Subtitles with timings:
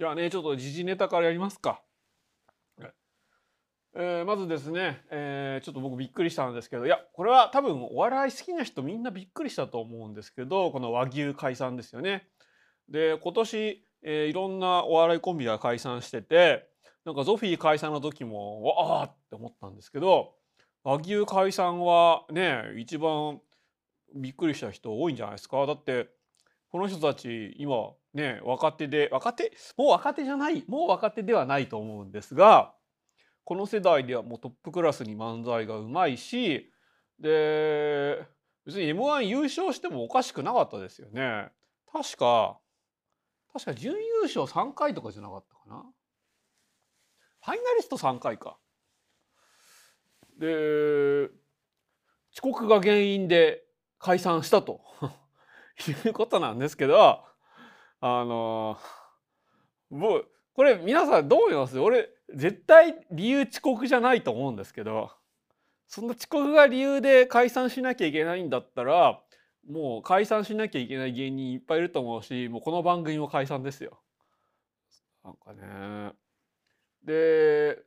[0.00, 1.82] じゃあねちょっと時事ネタからやりますか。
[3.92, 12.28] えー、まずですね、えー、ちょっと僕びっくりしたんですけどいやこれは多分お笑い好きな人みんなびっくりしたと思うんですけどこの和牛解散ですよね。
[12.88, 16.70] で今年、えー、いろんなお笑いコンビが解散してて
[17.04, 20.32] なんかゾフィー解散の時もわあって思ったんですけど
[20.82, 23.42] 和牛解散はね一番
[24.14, 26.08] びっくりした人多いんじゃないですかだって
[26.70, 29.52] この人たち今ね若手で若手？
[29.76, 32.74] もう若手じゃないもう若手ではないと思うんですが
[33.44, 36.70] この世代ではもうトップクラスに漫才がうまいし
[37.18, 38.26] で
[38.64, 41.48] 別に m 1優勝してもおかしくなかったですよね。
[41.92, 42.58] 確か
[43.52, 45.84] 確か準優勝3回とかじゃなかったかな。
[47.42, 48.58] ファイナリスト3回か。
[50.38, 51.28] で
[52.32, 53.64] 遅刻が原因で
[53.98, 54.80] 解散したと。
[56.06, 57.24] いうことなんですけど
[58.00, 58.78] あの
[59.90, 61.78] もうこれ皆さんどう思います？
[61.78, 65.10] 俺絶対理由遅刻じゃないと思うんですけど
[65.86, 69.20] そんな遅刻が理由で解散しなきゃいけないんだったら
[69.68, 74.00] もう解散しなきゃいけない芸人いっぱいいると思うしもうこの番組も解散ですよ。
[75.24, 76.12] なんかね
[77.04, 77.78] で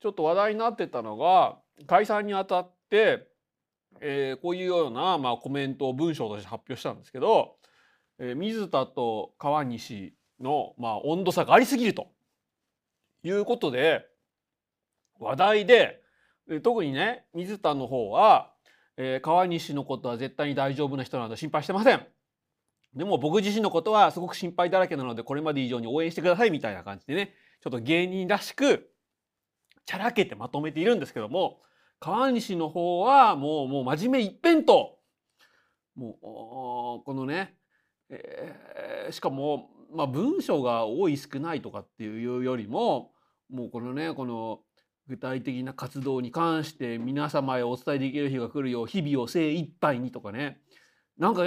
[0.00, 3.28] ちょっと話題になってたのが解散にあたって、
[4.00, 7.56] えー、こういうような、まあ、コメントを文章として発表したんですけど、
[8.20, 12.08] えー、水田と川西の、まあ、温度差がありすぎると
[13.24, 14.06] いうことで
[15.18, 16.02] 話題で
[16.62, 18.52] 特にね水田の方は、
[18.96, 22.06] えー、川西のことは絶対に大丈夫な人なので心配してません。
[22.94, 28.90] でも僕自身のことはすごく心配だらけなのでこれまで以上に応援してくださいみたいな感じでねちょっと芸人らしく
[29.86, 31.60] ちゃらけてまとめているんですけども
[32.00, 34.72] 川西の方はもうもう真面目一辺倒
[35.94, 37.54] もうこのね、
[38.10, 43.12] え、しかも、まあ、文章が多い少ないとかっていうよりも
[43.48, 44.60] もうこのねこの
[45.08, 50.60] 具体的な活動に関して皆様へお伝えできる日が来るよう日々を精一杯にとかね。
[51.18, 51.42] なんか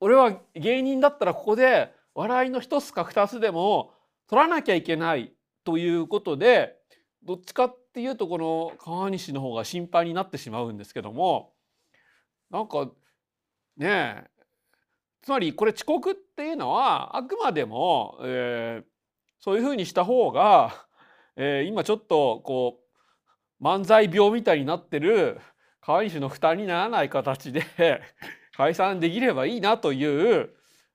[0.00, 3.92] 俺は芸人だったらここで笑いの一つか二つでも
[4.28, 5.32] 取らなきゃいけない
[5.64, 6.76] ということで
[7.22, 11.52] どっちかっていうとこの川西の方が心配になってしまうんですけども。
[12.50, 12.90] なんか
[13.76, 14.35] ねえ
[15.26, 18.84] つまりこれ遅刻っていうのはあくまでも、えー、
[19.40, 20.86] そういうふうにした方が、
[21.34, 22.78] えー、今ちょっとこ
[23.60, 25.40] う漫才病みたいになってる
[25.80, 27.64] 川西の負担にならない形で
[28.56, 30.50] 解散できればいいなという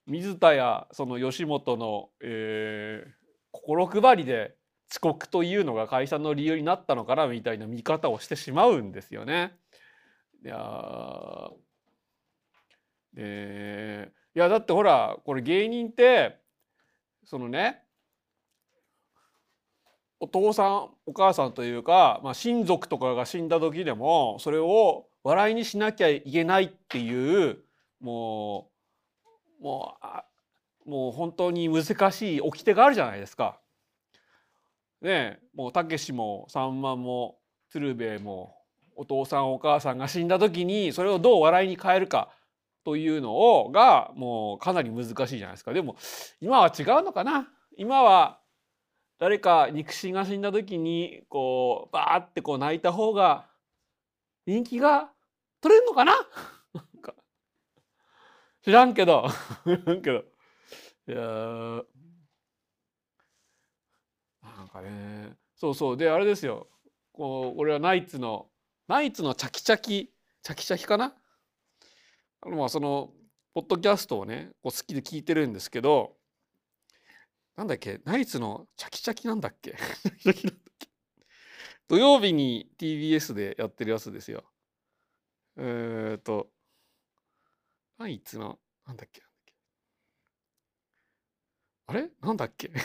[0.08, 3.09] 水田やその吉本の、えー、
[3.52, 4.56] 心配りで
[4.90, 9.58] 遅刻というのが解散の理由になったのかなみたいな見方をしてしまうんですよね。
[10.46, 11.50] いや
[13.14, 16.38] でいやだってほらこれ芸人って
[17.25, 17.84] そのね
[20.19, 27.58] お父さんお母さんというか、まあ、親族とかが死んだ時でもそれを笑いにしなきゃいけないっていう
[28.00, 28.70] も
[29.59, 29.97] うも
[30.86, 33.59] うもう本当に難しい掟があるじゃないですか。
[35.02, 37.38] ねもうたけしもさんまも
[37.70, 38.56] 鶴瓶も
[38.96, 42.30] お父さんお母さんが死んだ時にそれをどう笑いに変えるか
[42.84, 45.74] というのをがもうかなり難しいじゃないですか。
[45.74, 45.96] でも
[46.40, 47.47] 今は違うのかな？
[47.78, 48.40] 今は
[49.19, 53.46] 誰か肉親が死んだ時にこうバーってこう泣いた方が
[54.47, 55.12] 人気が
[55.62, 56.14] 取れるのかな？
[58.64, 59.28] 知らんけど。
[59.66, 60.24] 知らんけど。
[61.08, 61.18] いや
[64.44, 65.36] なんかね。
[65.56, 65.97] そうそう。
[65.97, 66.68] であれですよ。
[67.14, 68.47] こう俺はナイツの
[68.88, 70.12] ナイツのチャキチャキ
[70.44, 71.14] チャキチャキかな？
[72.46, 73.12] まあその
[73.53, 76.16] ポッドキャストをねこう好きで聞いてるんですけど
[77.56, 79.75] なんだっけナイツのチャキチャキなんだっけ？
[81.88, 84.46] 土曜日に TBS でやってるやつですよ。
[85.57, 86.50] えっ、と
[87.97, 89.22] ナイツのなんだっけ？
[91.88, 92.09] あれ？
[92.22, 92.72] なんだっけ？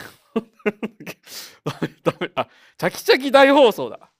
[2.03, 4.11] ダメあチャキチャキ大放送だ。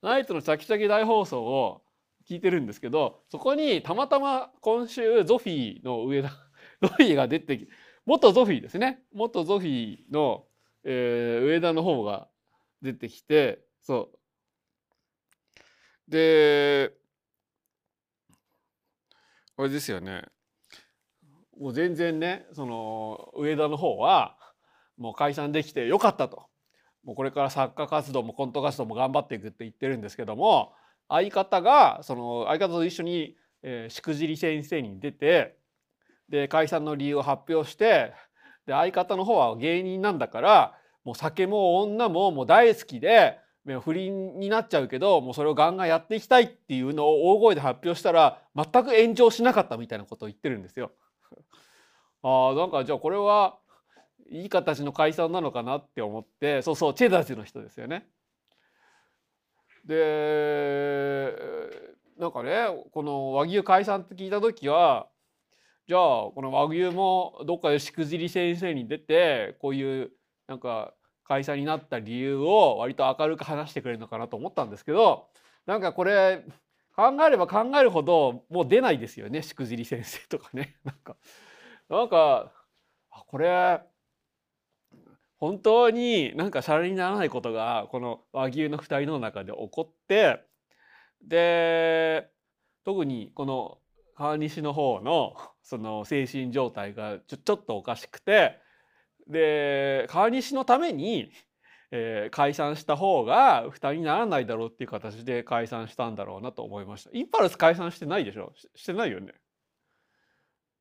[0.00, 1.82] ナイトのチャキチャキ大放送を
[2.28, 6.30] 聞いてるんですけどそこにたまたま今週ゾフィーの上田
[6.82, 7.68] ゾフィーが出てき
[8.06, 9.02] 元ゾフィーですね。
[9.14, 10.44] 元ゾフィーの、
[10.84, 12.28] えー、上田の方が
[12.82, 16.10] 出てきてそう。
[16.10, 16.92] で
[19.56, 20.24] あれですよね。
[21.58, 24.36] もう全然ねその上田の方は
[24.98, 26.46] もう解散できてよかったと。
[27.04, 30.72] もうこれから作家活動もコント活動も頑張っていくって言ってるんですけども
[31.08, 35.56] 相方がその相方と一緒に、えー、しくじり先生に出て
[36.28, 38.12] で解散の理由を発表して
[38.66, 40.74] で相方の方は芸人なんだから
[41.04, 43.38] もう酒も女ももう大好きで
[43.82, 50.92] 不倫になっちゃうけどもうそれをガンガンやっていきたいっていうのを大声で発表したら全く炎上しなかったみたいなことを言ってるんですよ。
[52.22, 53.58] あなんかじゃあこれは
[54.30, 58.06] いい形の解散なのかなって思ってそうそうチェダーズの人ですよね。
[59.86, 61.34] で
[62.18, 65.08] なんかねこの和牛解散って聞いた時は
[65.86, 70.12] じゃあこの和牛もどっかでしくじり先生に出てこういう
[70.46, 70.94] なんか
[71.24, 75.28] 解散になった理由を割と明るく話してくれるのかなと思ったんですけど
[75.66, 76.44] なんかこれ
[76.96, 80.76] 考えれば考えるほどもう出ないですよねしくじり先生とかね。
[80.84, 81.16] なんか
[81.88, 82.52] なんか
[83.26, 83.80] これ
[85.38, 90.42] 本当になんかシャレにならないことがこの和牛の2人の中で起こって
[91.22, 92.30] で
[92.84, 93.78] 特にこの
[94.16, 98.58] 川西の方のその精神状態がちょちょっとおかしくて
[99.26, 101.30] で川西のために、
[101.90, 107.10] えー、解散した方が負担にならないだろうっていう形で解散したんだろうなと思いました。
[107.12, 108.52] インパルス解散してないでしょ？
[108.76, 109.32] してないよね。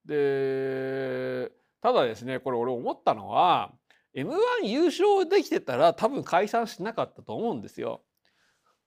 [0.05, 1.51] で
[1.81, 3.71] ただですねこれ俺思ったのは
[4.13, 4.33] m
[4.63, 8.01] 1優勝できてたら多分解散しなかったと思うんですよ。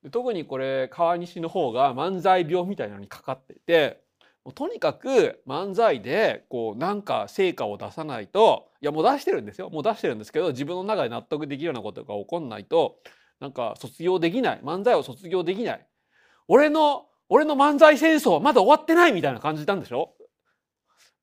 [0.02, 4.00] で特にこれ川西の方が漫才病みたいなのにかかってて
[4.44, 9.68] もうとにかく漫才でこうなんか成果を出さないといやもう出してるんですよ。
[9.70, 12.98] もう出してるんですけど自分の中で納得できるようなことが起こんないと
[13.40, 14.60] なんか卒業できない。
[14.62, 15.86] 漫才を卒業できない。
[16.48, 20.15] 俺の俺の漫才戦争はまだ終わってないみたいな感じたんでしょ？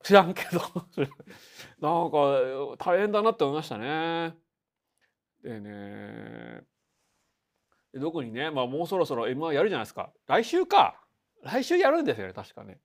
[0.03, 0.59] 知らんけど
[1.79, 4.35] なんか大変だなって思いましたね。
[5.41, 6.63] でね
[7.93, 10.99] どこにね、まあ、もうそろそろ m 1やるじゃないですか来週か
[11.43, 12.79] 来週やるんですよね確かね。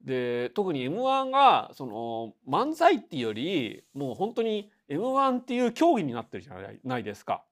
[0.00, 6.54] で特に m 1がその漫才っていうよりもう本当に m 1っていう競技になってるじゃ
[6.84, 7.44] ないですか。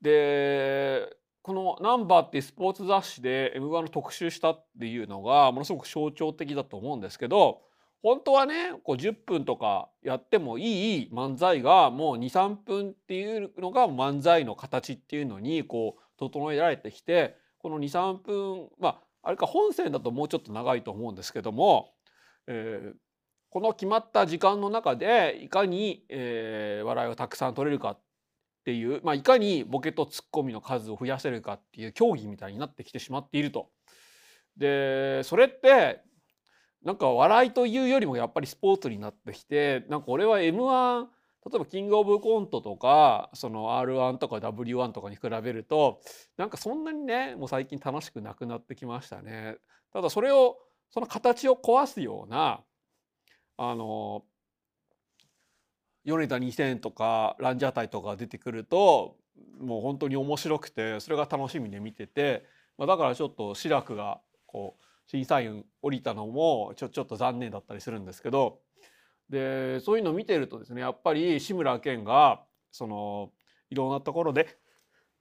[0.00, 7.62] でこの「ナンバーっていうスポーツ雑誌で m 1の特集したっていうのがものすごく象徴的だと思うんですけど
[8.02, 21.92] 本当はねこう10分とかやってもいい漫才がもう23分っていうのが漫才の形っていうのにこう整えられてきてこの23分まああれか本線だともうちょっと長いと思うんですけども、
[22.48, 22.96] えー、
[23.50, 27.98] この決まった時間の中でいかに、えー、笑いをたくさん取れるかっ
[28.62, 33.70] っていう、まあ、いかにボケとツッコミの数を増やせるかっていう競技みたいになってきてしまっていると。
[34.56, 36.00] でそれって
[36.84, 41.06] なんか笑いというよりもやっぱりスポーツになってきてなんか俺は m 1
[41.44, 46.00] 例えばキングオブコントとかその R1 とか W1 とかに比べると
[46.36, 49.56] なんかそんなにねもう最近楽しくなくなってきましたね。
[49.92, 50.58] ただそれを
[50.90, 52.60] その形を壊すような
[53.56, 54.22] あの
[56.04, 59.16] 米田2000とかランジャタイとか出てくると
[59.60, 62.44] もう本当に面白くてそれが楽しみで見てて、
[62.78, 68.58] まあ、だからちょっと志らくがこう審査員降りたのもちょちょっと残念だったりするんですけど
[69.28, 73.30] でそういうのを見てるとですねやっぱり志村けんがその
[73.70, 74.58] いろんなところで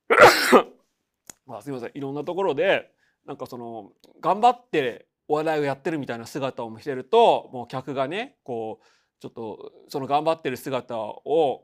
[1.48, 2.92] あすいませんいろんなところで
[3.26, 8.86] なんかその頑張ってお笑いをやってるみたいな姿を見せるともう客がねこう
[9.22, 11.64] ちょっとその頑張ってる姿を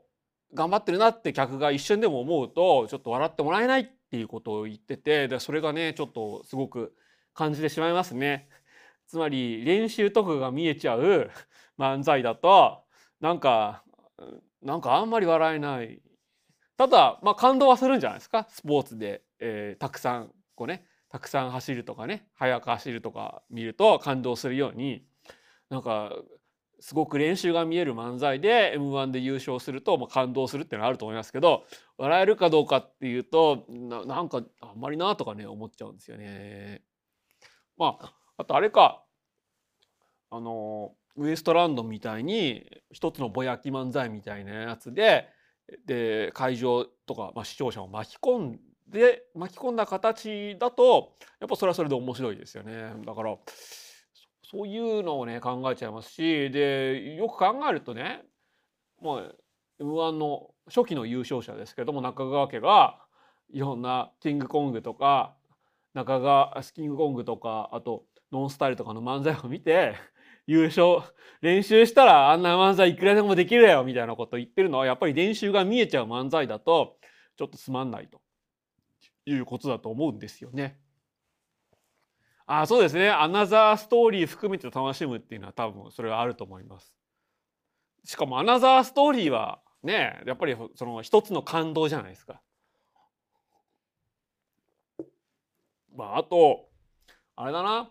[0.54, 6.94] 頑張ってるなって客が一瞬でも思うとちょっと笑ってもらえないっていうことを言っててでそれがねちょっとすごく
[7.34, 8.48] 感じてしまいますね。
[9.08, 11.30] つまり練習とかが見えちゃう
[11.78, 12.84] 漫才だと
[13.20, 13.82] なんか
[14.62, 16.00] なんかあんまり笑えない。
[16.76, 18.46] ただまあ感動はするんじゃないですか？
[18.48, 25.04] スポーツで、えー、たくさんこうねたくさん走るとかね速く走るとか見ると感動するように
[25.70, 26.12] なんか
[26.80, 31.64] すごく練習が見える漫才で m 1で優勝すると、まあ、感動するっていうのはあると思いますけど
[31.96, 36.82] 笑えるかどうかっていうとなんかあんまりなとかね思っちゃうんですよね。
[37.76, 39.02] まああとあれか
[40.30, 45.28] あのウエストランドみたいに一つのぼやき漫才みたいなやつで
[45.86, 52.92] で会場とか、まあ、視聴者を巻き込んで巻き込んだ形だとやっぱそれはそれで面白いですよね。
[53.04, 53.36] だから
[54.50, 58.22] そういうのをね考えちゃいますしでよく考えるとね
[59.00, 59.36] もう
[59.78, 62.98] m 1の初期の優勝者ですけども中川家が
[63.52, 65.34] いろんなキングコングとか
[65.94, 69.94] 中川スキングコングとかあとノンスタイルとかの漫才を見て
[70.46, 71.02] 優勝
[71.42, 76.96] 練習したらあんな漫才いくらでもできるよみたいなこと言ってるのはやっぱり練習が見えちゃう漫才だと
[77.36, 78.20] ちょっとつまんないと
[79.26, 80.78] いうことだと思うんですよね。
[82.50, 86.94] あそうですねアナザーストーリー含めて楽しむっていうのは多分それはあると思います。
[88.04, 92.40] しかもアナザーストーリーはねやっぱりその一つの感動じゃないですか。
[95.94, 96.70] まああと
[97.36, 97.90] あれだな、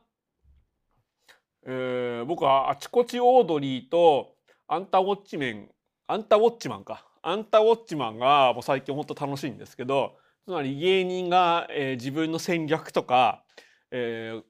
[1.67, 4.33] えー、僕はあちこちオードリーと
[4.67, 5.69] アンタウォッチメン
[6.07, 13.43] アンタウォッチマンかアンタウォッチマンがもう最近ほんと楽しいんですけどつまり芸人が、えー、自分の戦略とか、
[13.91, 14.43] えー、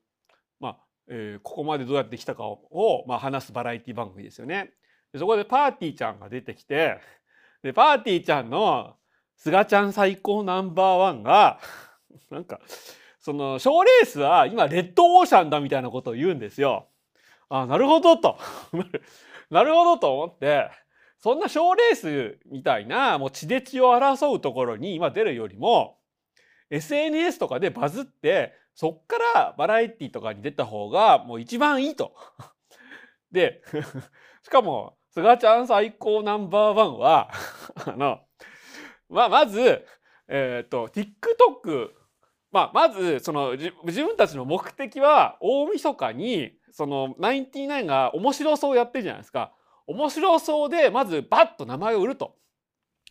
[0.60, 0.78] まあ、
[1.08, 4.74] えー、ここまでどうやってきたかを、まあ、話すバラエティ番組ですよね。
[5.12, 7.00] でそこでパーティーちゃんが出てきて
[7.64, 8.96] でパーティーちゃんの
[9.36, 11.60] 「すがちゃん最高ナンバーワンが」
[12.30, 12.60] なんか
[13.20, 16.88] その賞レースは今レッドオーシャンだみたいなことを言うんですよ。
[17.50, 18.38] あなるほどと
[19.50, 20.70] なるほどと思って
[21.18, 25.98] そんな賞レースみたいなもう血で血を争うところに今出るよりも
[26.70, 32.14] SNS とかでバズってそっからバラエティとかに出た方がもう一番いいと。
[33.32, 33.64] で
[34.46, 37.32] しかもすがちゃん最高ナンバーワンは
[37.88, 38.20] あの、
[39.10, 39.84] まあ、まず、
[40.28, 41.90] えっ、ー、と TikTok
[42.52, 43.72] まあ、まずその自
[44.04, 49.54] 分たちの目的は大晦日にそのナインティナインが面白そうやってるじゃないですか。
[49.88, 52.36] 面白そうでまずバッと名前を売ると。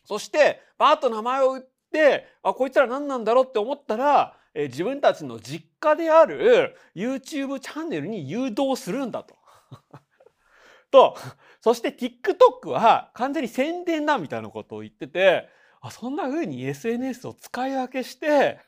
[0.05, 9.37] そしてバッと名前を売ってあこいつら何なんだろうって思ったら、えー、自分たちの実家である YouTube チャンネルに誘導するんだと。
[10.91, 11.17] と
[11.61, 15.49] そして TikTok は完全に宣伝だみたいなことを言ってて
[15.81, 18.61] あそんな風に SNS を使い分けして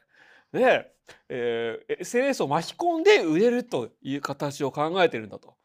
[0.53, 0.93] で、
[1.29, 5.57] えー、SNS を巻き込んで売れるという形を考えてるんだと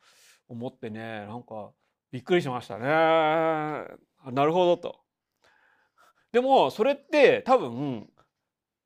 [0.47, 1.71] 思ってねなんか
[2.11, 2.85] びっくりしましたね。
[2.85, 4.99] なるほどと。
[6.31, 8.07] でもそれって多分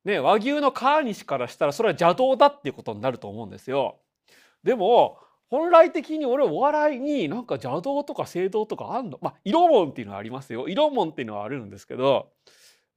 [0.08, 4.00] ね和牛の川西からしたらそれは邪道だっていうことになると思うんですよ。
[4.64, 9.20] でも本来的に俺お笑いになんか邪道とか正道とかあんの？
[9.22, 10.68] まあ色門っていうのはありますよ。
[10.68, 12.32] 色門っていうのはあるんですけど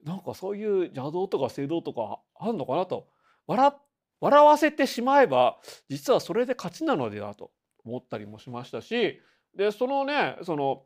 [0.04, 3.06] なんかそういう邪道とか正道とかあんのかなと。
[3.46, 3.72] 笑
[4.20, 7.50] 笑わせてしまえば実はそれで勝ちなのではと
[7.84, 9.20] 思ったりもしましたし
[9.56, 10.82] でそのねその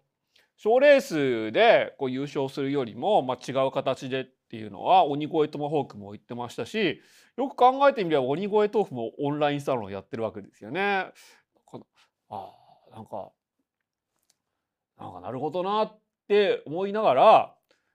[0.56, 7.00] 賞レースでこう優勝するよりも、まあ、違う形でっていうのは鬼越トマホークも言ってましたし
[7.36, 11.06] よく考えてみれば鬼越トークもオンラインサロンやってるわけですよね。
[12.30, 12.50] あ
[12.94, 13.30] なんか
[14.96, 17.54] なんかなるほどなって思いながら、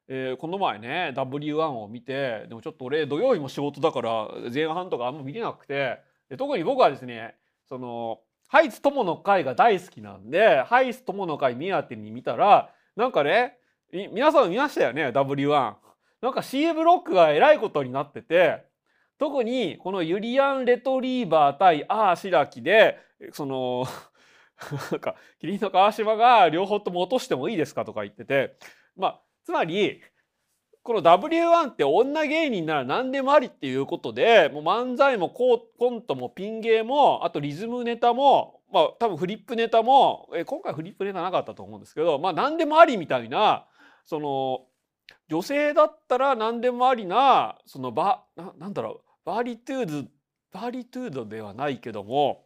[0.09, 5.99] えー、この前ね W1 を見てでもちょっと俺土曜日も仕事だから前半とかあんま見れなくて
[6.29, 7.35] で特に僕はですね
[7.69, 13.59] そのハイツ友の会が大好きなんで、ハイツ友の会目当てに見たら、なんかね、
[13.91, 15.75] 皆さん見ましたよね、W1。
[16.21, 18.65] なんか C ブロックがえらいことになってて、
[19.17, 22.97] 特にこのユリアン・レトリーバー対アー・シラキで、
[23.31, 23.85] その
[24.91, 28.57] なんか、キリンの川島が両方とも落としてもいいですかとか言ってて、
[28.95, 30.01] まあ、つまり、
[30.83, 43.67] この W1 って女芸人なら何でもありっていうことでもう漫才もコントもピン芸もあとリズムネタもまあ多分フリップネタもえ今回フリップネタなかったと思うんですけどまあ何でもありみたいな
[44.05, 44.61] その
[45.27, 50.09] 女性だったら何でもありなそのバななんだろうバーリトゥード
[50.51, 52.45] バーリトゥードではないけども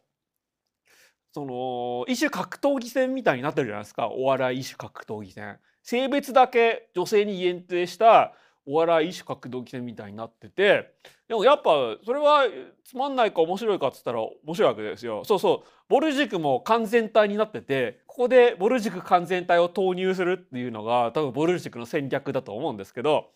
[1.32, 5.58] その一種格闘技戦みたいになってるじゃないですかお笑い一種格闘技戦。
[5.82, 8.32] 性別だけ女性に限定した
[8.64, 10.94] お笑い一種格闘技戦みたいになってて
[11.28, 12.44] でもやっぱそれは
[12.84, 15.24] つまんないか面白いかっつったら面白いわけですよ。
[15.24, 23.30] そうそうボル塾も完全体になっててここでボル塾完全体を投入するっていうのが多分ボル塾の戦略だと思うんですけど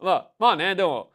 [0.00, 1.10] まあまあねでも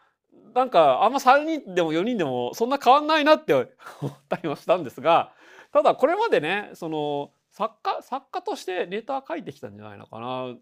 [0.54, 3.68] なんかあんま3人でも4人でもそんな変わんないなって思
[4.12, 5.32] ったりもしたんですが
[5.72, 10.56] ただこれまでねその作家作家としてネタ書いてきたんじゃないのかな。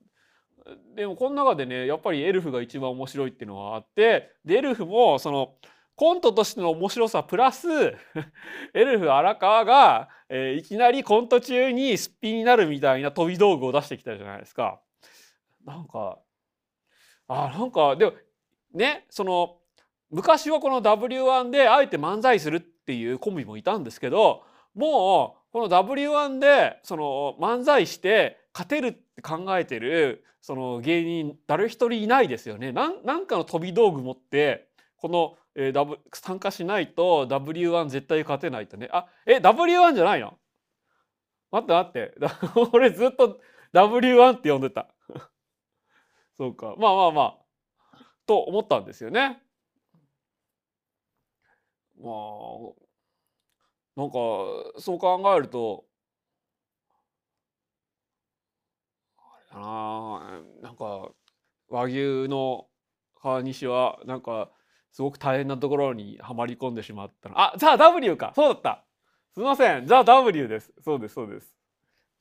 [0.96, 5.56] でもこの中でねやっぱりエルフが一番面白いっていうのはあってでエルフもその
[5.96, 7.68] コントとしての面白さプラス
[8.74, 14.80] エルフ荒川が、えー、いきなりコント中にすっぴんになるみたいな飛び道具を出してきたじゃないですか。
[15.66, 16.20] なんか
[17.28, 18.14] あなんかでも
[18.74, 19.58] ねその
[20.10, 24.44] 昔はこの W1 であえて漫才するっていうコンビもいたんですけど
[24.76, 32.72] もうこの W1 でその漫才して勝てるって考えてるその芸人誰一人いないですよね。
[32.72, 34.68] なんかの飛び道具持って
[35.04, 38.90] この、えー、w 参加しないと W1 絶対勝てないとね。
[38.92, 40.38] あえ W1 じゃないの？
[41.52, 42.16] 待って待って
[42.74, 43.40] 俺ずっと
[43.74, 44.88] W1 って呼んでた。
[46.38, 47.40] そうかまあまあまあ
[48.26, 49.42] と思ったんですよね。
[51.98, 52.84] まあ
[53.96, 54.18] なんか
[54.80, 55.86] そう考えると
[59.52, 61.12] ああなんか
[61.70, 62.68] 和牛の
[63.22, 64.52] 川西はなんか
[64.94, 67.40] すごく大変なところにはまり込んでしまったの。
[67.40, 68.32] あザ・ W か。
[68.36, 68.86] そうだった。
[69.34, 69.88] すいません。
[69.88, 70.72] ザ・ W です。
[70.86, 71.56] そうですそうです。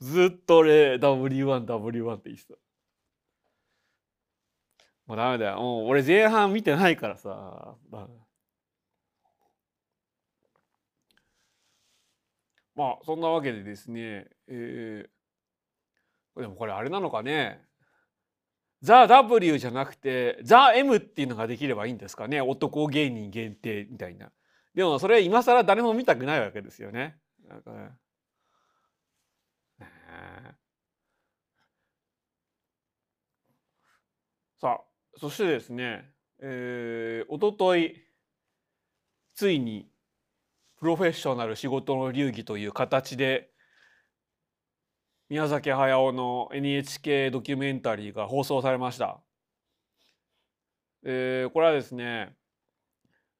[0.00, 2.54] ずっと俺 W1W1 って言ってた。
[5.06, 5.58] もうダメだよ。
[5.58, 7.76] もう俺前半見てないからさ。
[12.74, 17.60] まあそんなわけでですねえー、でもこれあれなのかね。
[18.82, 22.40] ザ・ W じゃなくてザ・ M っていうのができればいいんですかね。
[22.40, 24.30] 男芸人限定みたいな。
[24.74, 27.16] でもそれ今更誰も見たくないわけですよね。
[27.48, 27.90] なんかね
[34.60, 34.80] さあ
[35.18, 38.02] そしてですねえー、おととい
[39.34, 39.88] ついに
[40.80, 43.51] プロフェッショナル仕事の流儀という形で
[45.32, 49.18] 宮崎駿の NHK ドキュメンタリーが放送されました。
[51.06, 52.34] えー、これはですね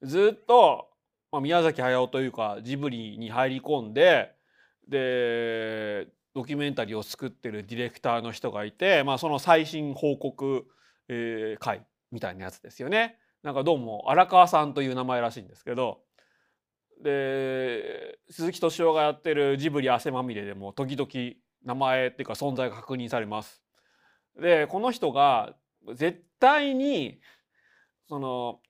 [0.02, 0.88] ずっと、
[1.30, 4.32] まあ、宮崎駿というかジブリに入り込んで
[4.88, 10.64] でドキュメンタリーを作ってるディレクターの人がいて、まあ、その最新報告、
[11.11, 13.18] えー、会みたいなやつですよね。
[13.42, 16.00] なんかどうも荒川さんという名前らしいんですけど
[17.02, 23.62] で鈴木敏夫がやってるジブリ汗まみれでも時々名前っていうか存在が確認されます。
[24.40, 25.54] でこの人が
[25.95, 27.21] 絶対に
[28.09, 28.61] その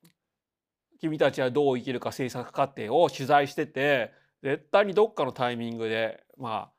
[1.00, 6.72] 君たちはどう生きるか制作過程を取材してて絶対にどっかのタイミングでまあ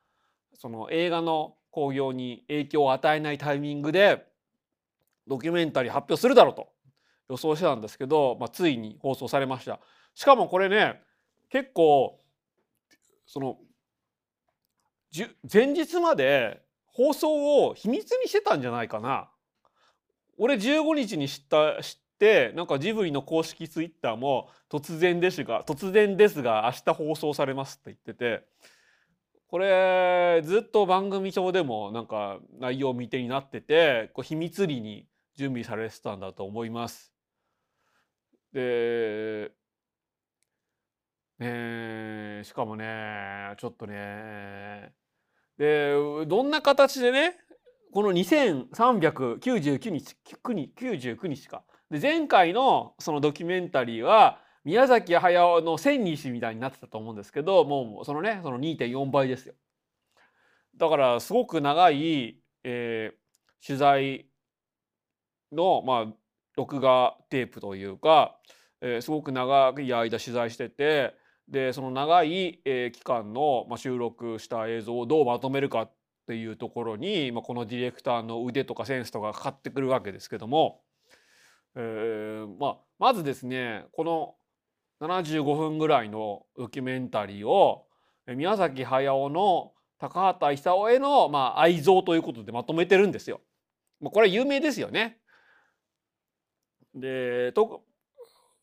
[0.54, 4.26] その映画の興行に影響を与えないタイミングで
[5.26, 6.68] ドキュメンタリー発表するだろうと
[7.28, 9.80] 予想してたんですけど、まあ、ついに放送されました。
[10.14, 11.00] しかもこれね
[11.50, 12.20] 結構
[13.26, 13.58] その
[15.52, 19.30] 前日まで放送を秘密にしてたんじゃないかな。
[20.36, 28.44] 俺15日に知った知ってなんかジブリの公式ツイッターも突然ですが突然ですが明日放送されますって言ってて
[29.46, 37.12] これずっと番組上でもなんか内容未定になっててこう秘密裏に準備されてたんだと思います。
[38.52, 39.52] で
[41.38, 44.92] ねしかもねちょっとね
[45.58, 45.94] で
[46.26, 47.36] どんな形でね
[47.92, 59.54] この2399日99日かで前回のそのドキュメンタリーは宮崎駿の千日みたいになってたと思うんですけどもうそのねその2.4倍ですよ。
[60.76, 64.26] だからすごく長い、えー、取材
[65.52, 66.12] のまあ
[66.56, 68.36] 録画テープというか、
[68.80, 71.14] えー、すごく長い間取材してて
[71.48, 75.92] でその長い、えー、期間の、まあ、収録した映像をどうまとめるかっ
[76.26, 80.80] ていうところに、まあ、このディレクターの腕とかセンスとかかかってくるわけですけども、
[81.76, 84.34] えーまあ、まずですねこの
[85.00, 87.86] 75分ぐらいのドキュメンタリーを
[88.26, 93.40] 宮崎駿の高畑勲への、まあ、愛憎ということでまとめてるんですよ。
[94.00, 95.18] まあ、これは有名ですよね。
[96.94, 97.84] でと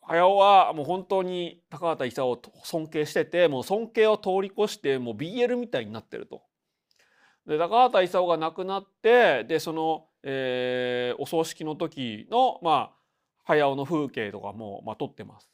[0.02, 6.44] 駿はもう本当に高畑勲を尊敬しててもう尊敬を通り越してもう BL みたいになってると。
[7.48, 13.02] で高畑勲が亡くなってでその、えー、お葬式の時のまあ
[13.44, 15.50] 駿の風景とかも、まあ、撮ってます。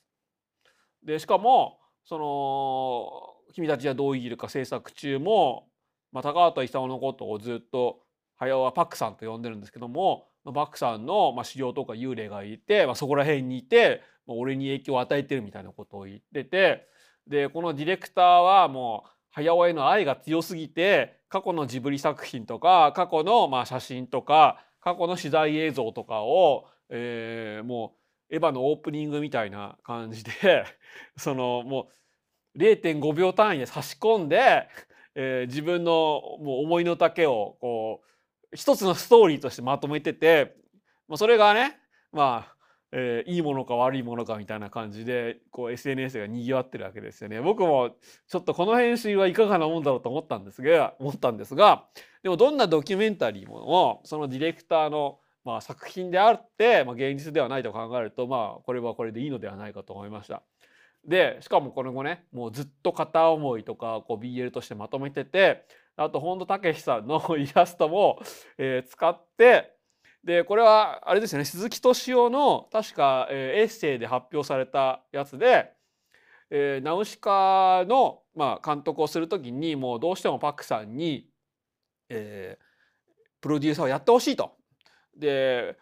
[1.03, 5.69] でしかもその「君たちはどう生きるか」制作中も、
[6.11, 8.01] まあ、高畑勲のことをずっと
[8.37, 16.87] 駿はパックさんと呼んでるんですけどもバックさんの、まあ、修行とか幽霊がいて、まあ、そこら辺にいて、俺に影響を与えてるみたいなことを言ってて
[17.27, 27.95] でこのディレクターはもう早への愛が強すぎて過去のジブリ作品とか過去のまあ写真とか過去の取材映像とかを、えー、も
[28.31, 30.31] うエヴァのオープニングみたいな感じで
[31.17, 31.89] そのも
[32.55, 34.67] う0.5秒単位で差し込んで、
[35.15, 40.55] えー、自分のもう思いの丈をこう一つのストーリーとしてまとめてて、
[41.07, 41.79] まあ、それがね
[42.11, 42.55] まあ、
[42.91, 47.41] えー、いいものか悪いものかみたいな感じでこう SNS がにぎわってるわけですよね。
[47.41, 47.97] 僕も
[48.27, 51.85] ちょっとこの編集はいかがなもんだろうと思ったんですが思ったんですが
[52.23, 60.43] でもどんなドキュメンタリーもそのディレクターのまあ、作品であって、まあ、現実ではないと考えるとまあこれはこれでいいのではないかと思いました。
[61.07, 65.63] でしかもこれもねもうずっと片思いとかこう BL としてまとめてて
[65.95, 68.19] あと本田武さんのイラストも、
[68.57, 69.76] えー、使って
[70.27, 75.71] でこれはあれですよね鈴木敏夫の確か、えー、エッセイで発表されたやつで、
[76.49, 81.29] えー、ナウシカの、まあ、監督をする時にもうどうしてもパクさんに、
[82.09, 82.57] え
[83.39, 84.51] プロデューサーをやってほしいと。
[85.15, 85.77] で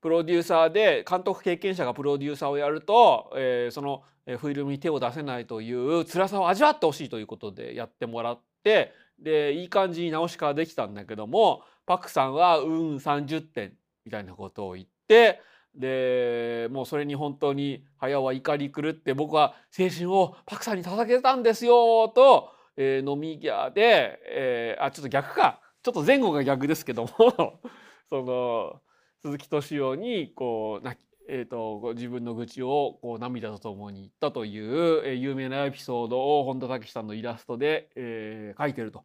[0.00, 15.40] プロデューサーで監督経験者がプロデューサーをやると、えー、そのフィルムに手を出せないという辛さを味わってほしいということでやってもらってでいい感じに直しができたんだけどもパクさんは「うん30点」みたいなことを言って
[15.74, 27.60] でもうそれに本当に早は怒り狂って僕は青春をパクさんに捧げたんですよと、えー、飲みギャで、えー、あちょっと逆かちょっと前後が逆ですけども
[28.08, 28.80] その
[29.22, 39.04] 鈴木敏夫にこう泣きえーと、自分の愚痴をこう涙とともに言ったという、えー、有名なエピソードを本田武さんのイラストで、えー、描いてると。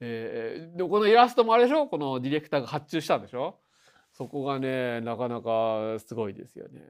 [0.00, 1.86] えー、でこのイラストもあれでしょ？
[1.86, 3.58] このディレクターが発注したんでしょ？
[4.12, 6.80] そこがねなかなかすごいですよね。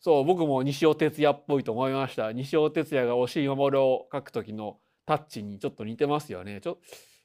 [0.00, 2.32] そう僕も西尾哲也っぽいと思いました。
[2.32, 6.60] 西尾哲也が押井守を描く時のタッチにちょっと似てますよね。
[6.60, 6.78] ちょ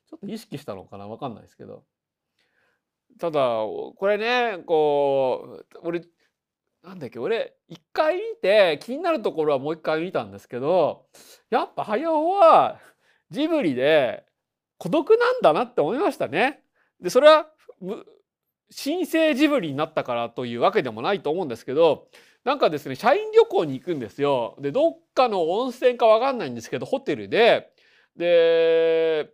[0.10, 1.08] ちょっと意識したのかな？
[1.08, 1.84] 分かんないですけど。
[3.18, 6.02] ただこれねこう俺
[6.84, 7.18] なんだっけ？
[7.20, 11.06] 俺一回見て気になるところはもう一回見たんですけど
[11.50, 12.80] やっぱ早尾は
[13.32, 14.26] ジブリで
[14.78, 16.62] 孤独なんだなって思いましたね。
[17.02, 17.48] でそれは
[18.70, 22.08] 新生ジブリになったからというわけでもないと思うんですけど
[22.44, 24.56] なんかですね社員旅行に行くんですよ。
[24.60, 27.72] でどっかの温泉か分かんないんですけどホテルで
[28.16, 29.32] で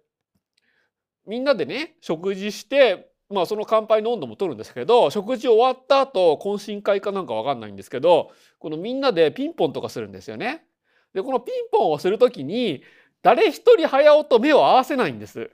[1.25, 10.65] みんなでね食事してまあその乾杯の温度も取るんですけど食事終わった後懇親会かなんか分かんないんですけどこのみんなでピンポンとかするんですよね。
[11.13, 12.84] でこのピンポンをする時に
[13.21, 15.51] 誰一人早尾と目を合わせないんです。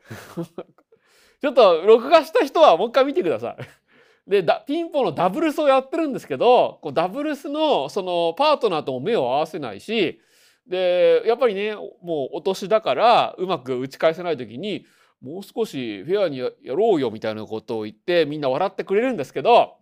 [1.41, 4.29] ちょっと録画した人はもう一回見てください。
[4.29, 10.19] でピンポンのダブルスをやってるんですけどこうダブルスのそのパートナーとも目を合わせないし
[10.67, 14.85] でやっぱりねもうお年だからうまく打ち返せない時に
[15.21, 19.77] もう少しフェアにやろうよみたいなことを言ってみんな笑ってくれるんですけど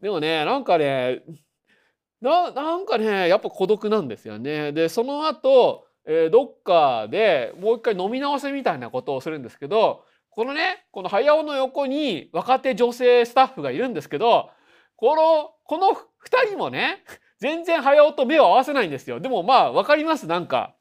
[0.00, 1.22] でもねなんかね
[2.20, 4.72] ななんかねやっぱ孤独なんですよね。
[4.72, 14.50] でその後、えー、どっかでもう一回飲み直せみたいなことをするんですけどこのねこの早尾の横に若手女性スタッフがいるんですけど
[14.96, 17.04] このこの2人もね
[17.38, 19.20] 全然早尾と目を合わせないんですよ。
[19.20, 20.74] でもまあ分かりますなんか。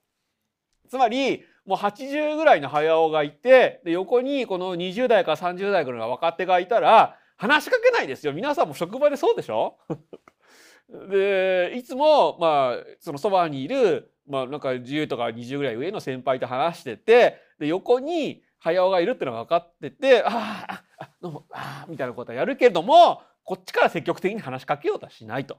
[0.90, 8.34] つまりもう80ぐらいの早尾がいてで横にこの20代から30代ぐらいの若手がいたら話しかけないですよ。
[8.34, 9.78] 皆さんも職場でそうでしょ？
[11.12, 25.58] でいつもまあそのそばにいるまあなんか10とか20ぐらい上の先輩と話しててで横に早尾がいるっていうのが分かってて「ああどうもああ」みたいなことはやるけどもこっちから積極的に話しかけようとはしないと。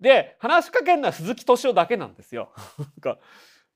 [0.00, 2.52] で話しかけるのは鈴木敏夫だけなんですよ。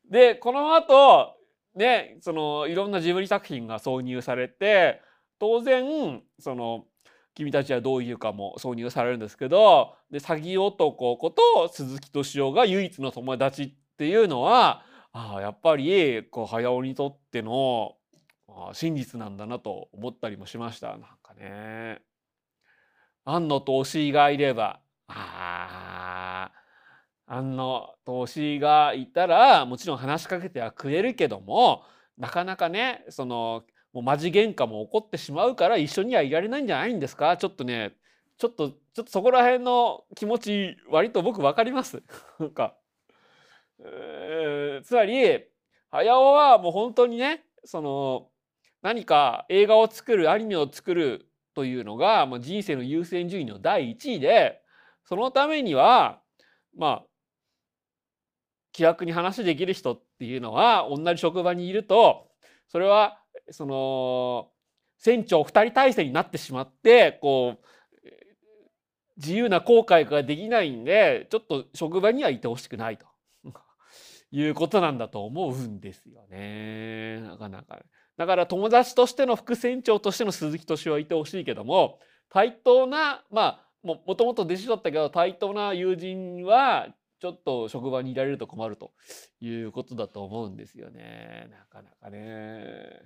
[0.08, 1.36] でこの後
[1.74, 5.02] ねそのいろんなジブリ作品が挿入されて
[5.38, 6.86] 当然その
[7.34, 17.96] 君たちはどういうかも挿入されるんですけどで詐欺男こと鈴木敏夫が唯一の友達っっていうのはあやっぱりこう早尾にとっての
[18.72, 22.00] 真実なんだなと思ったりもしましたなんかね。
[23.24, 26.50] 安野と推しがいればあ
[27.26, 31.84] 安野と推しがいたらもちろん話しかけてはくれるけども
[32.18, 37.36] なかなかねそのもうマジ喧嘩も起こってしまうから一緒にはいられないんじゃないんですか？
[37.36, 37.92] ちょっとね
[38.38, 42.02] ちょっとちょっとそこら辺の気持ち割と僕分かります。
[42.40, 42.74] なんか、
[44.84, 45.44] つまり
[45.90, 48.28] 早尾はもう本当にねその
[48.82, 54.60] 何か映画を作るアニメを作るというのが、まあ、人生の優先順位の第一位で
[55.04, 56.20] そのためには
[56.76, 57.02] まあ
[58.72, 62.28] 気楽に話できる人っていうのは同じ職場にいると
[62.68, 63.18] それは
[63.50, 64.48] その
[64.98, 67.66] 船長2人体制になってしまってこう
[69.18, 73.11] 自由な後悔ができないんでちょっと職場にはいてほしくないと。
[74.32, 77.78] いうことなんだと思うんですよねなかなか。
[78.16, 81.98] だから友達としての副船長としての鈴木敏夫はいてほしいけども
[82.30, 86.88] 対等なまあもともと弟子だったけど対等な友人は
[87.20, 88.92] ちょっと職場にいられると困ると
[89.40, 93.02] いうことだと思うんですよねなかなかね。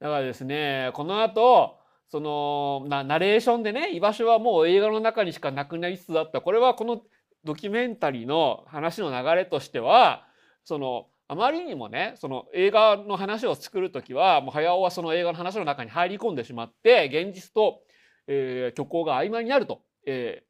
[0.00, 7.02] だからですねこの後そのナナレーションでね居場所はもう映画の中にしかなくなりつつあったこれはこの
[7.44, 10.26] ドキュメンタリーの話の流れとしては
[10.64, 17.80] そのあまりにもねその映画の話を作る時はもう早尾はその映画の話の中に入り込んでしまって現実と、
[18.26, 20.44] えー、虚構が曖昧になると、えー、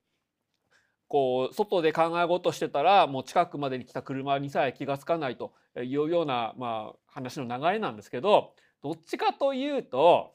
[1.08, 10.34] こう外で考え事してたらもう近くまでに来た車にさえ気が付かないというような、まあ、話の流れなんですけどどっちかというと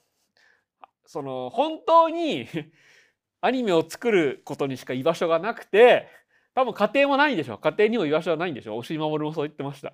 [1.05, 2.47] その本当に
[3.41, 6.07] アニメを作ることにしか居場所がなくて
[6.57, 9.93] 多分家庭もないんでしょ家庭にも居場所はないんでしょ押井守もそう言ってました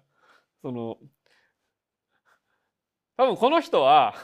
[0.61, 0.95] その
[3.17, 4.15] 多分この人は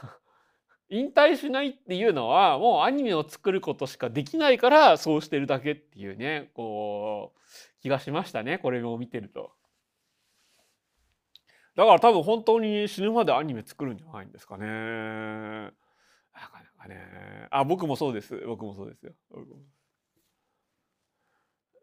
[0.87, 7.39] 引退しないっていうのはもうアニメを作ることしかできないからそうしてるだけっていうねこう
[7.81, 9.51] 気がしましたねこれを見てると。
[11.75, 14.65] だから多分本当に死ぬまでアニメ作るんじゃないんですかね。
[14.65, 15.71] なか
[16.33, 17.47] なかね。
[17.51, 19.11] あ僕もそうです僕もそうですよ。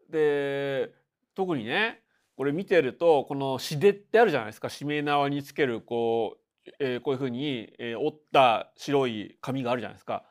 [0.09, 0.91] で
[1.35, 2.01] 特にね
[2.35, 10.23] これ見てるとこの「詩で」ってあるじゃないですかしめ縄につけるこう,、えー、こういうふうに、えー、折った白い紙があるじゃないですか。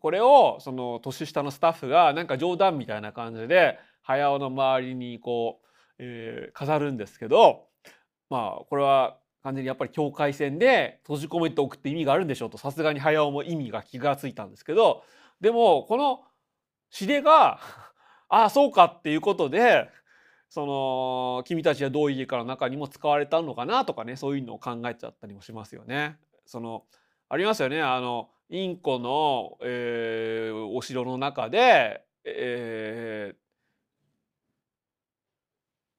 [0.00, 5.66] これをその年下のスタッフがなんか冗談みたいな感じで早尾の周りにこう、
[5.98, 7.66] えー、飾るんですけど
[8.30, 15.04] まあこれは完全にやっぱり境界線で閉じ込めておくって意味があるんでしょうとさすがに早尾も意味が気がついたんですけど
[15.40, 16.22] でもこの
[16.88, 17.60] 詩でが
[18.34, 19.90] ああそうかっていうことで
[20.48, 26.16] その君たちはどういう家から中にも使われたのかなとかねそういうのを考えちゃったりもしますよね。
[26.46, 26.84] その
[27.28, 33.36] ありますよねあのインコの、えー、お城の中で、えー、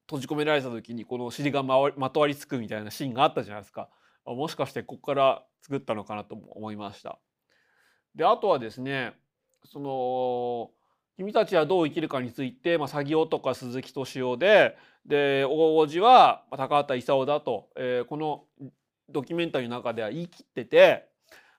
[0.07, 3.89] 閉じ込められた時にこの尻がまとわりつくみたいなシーンがあったじゃないですか。
[4.25, 7.19] もしかしてここから作ったのかなと思いました。
[8.15, 9.13] であとはですね
[9.65, 10.71] その
[11.17, 18.45] 君たちはどう生きるかについて、まあ、詐欺男鈴木敏夫でで大叔父は高畑勲だと、えー、この
[19.09, 21.07] ドキュメンタリーの中では言い切ってて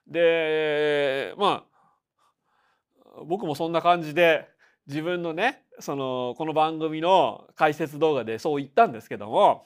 [0.07, 1.63] でま
[3.17, 4.47] あ僕もそんな感じで
[4.87, 9.65] 自分のねそのこの番組の解説動画でそう言ったんですけども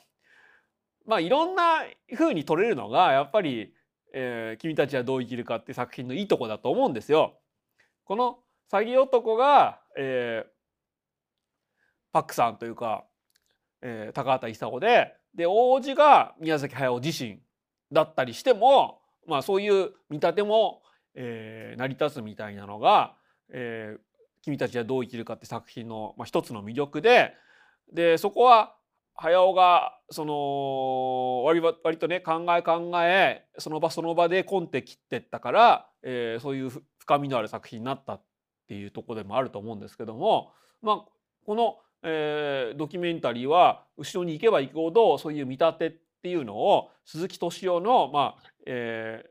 [1.06, 1.84] まあいろんな
[2.16, 3.74] 風に撮れるのがやっぱり、
[4.14, 7.40] えー「君たちはどう生きるか」って作品のいいとこだと思うんですよ。
[8.06, 8.40] この
[8.72, 10.50] 詐欺男が、えー、
[12.14, 13.06] パックさんというか、
[13.82, 17.40] えー、高畑勲でで王子が宮崎駿自身
[17.92, 20.82] だったりしても、まあ、そういう見立ても、
[21.16, 23.16] えー、成り立つみたいなのが、
[23.52, 24.00] えー、
[24.44, 27.34] 君たちはどう生きるか」って作品の、まあ、一つの魅力で
[27.92, 28.76] でそこは
[29.16, 38.22] 早尾がその割割とね考え考えその場その場でコンテ切ってったから、えー、そういう深みのある作品になったっ
[38.70, 40.54] ていうとこでもあると思うんですけども、
[40.84, 41.12] まあ、
[41.44, 49.26] この、えー、ドキュメンタリーは後ろに行けば行くほどそういう見立てっていうのを鈴木敏夫の、まあえ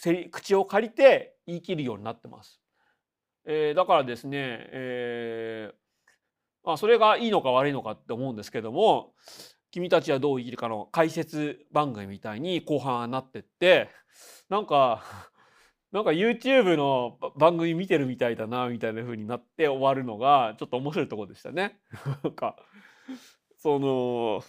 [0.00, 2.60] ー、口を借りて言い切るようになってます。
[3.44, 5.74] えー、だからですね、えー
[6.62, 9.14] まあ、それがいいのか悪いのかって思うんですけども
[9.72, 13.88] 「君たちはどう生きるか」の解説番組みたいに後半はなってって
[14.48, 15.02] なんか
[15.92, 21.80] なんか YouTube の番組見てるみたいだなみたいな風になって終わるのがちょっと面白いところでしたね。
[22.22, 22.56] なんか
[23.56, 24.42] その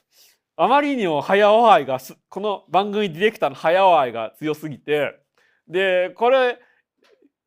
[0.56, 2.00] あまりにも早尾愛が
[2.30, 5.20] この番組ディレクターの早尾愛が強すぎて
[5.68, 6.60] でこれ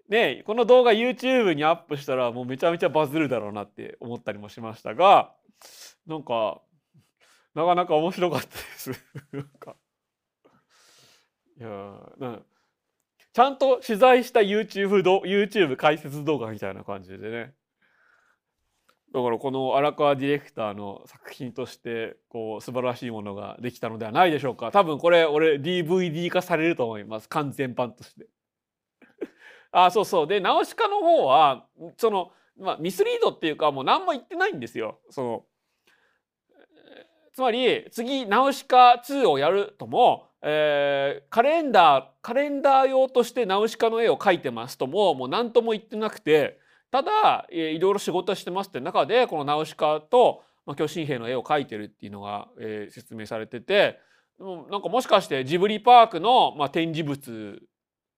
[0.08, 5.32] ねこの動画 YouTube にアップしたらもうめちゃめちゃバズるだろうなって思ったりもしましたが
[6.06, 6.60] なんか
[7.54, 8.90] なかなか面白かったです
[9.32, 9.76] なんか
[11.58, 11.68] いや
[12.18, 12.42] な
[13.34, 17.52] ちゃんと取材した YouTube, YouTube 解説動画みたいな感じでね。
[19.12, 24.70] だからこの荒川ディレクターの作品としてこう素晴らしいものができたのではないでしょうか。
[24.70, 27.28] 多分これ俺 DVD 化されると思います。
[27.28, 28.28] 完全版として。
[29.72, 30.26] あそうそう。
[30.28, 31.66] でナウシカの方は
[31.96, 35.00] その、まあ、ミスリードっていうかもう何も言ってないんですよ。
[35.10, 35.44] その
[37.32, 46.58] つまり次ナウシカ2をやるとも、えー、カレンダーカレンダー用としてナウシカの絵を描いてますとももう何とも言ってなくて
[46.90, 53.98] ただ、えー、いろいろ仕事してますって中でこのナウシカと、まあ、巨神兵の絵を描いてるっていうのが、えー、説明されてて
[54.38, 57.62] なんかもしかしてジブリパークの、まあ、展示物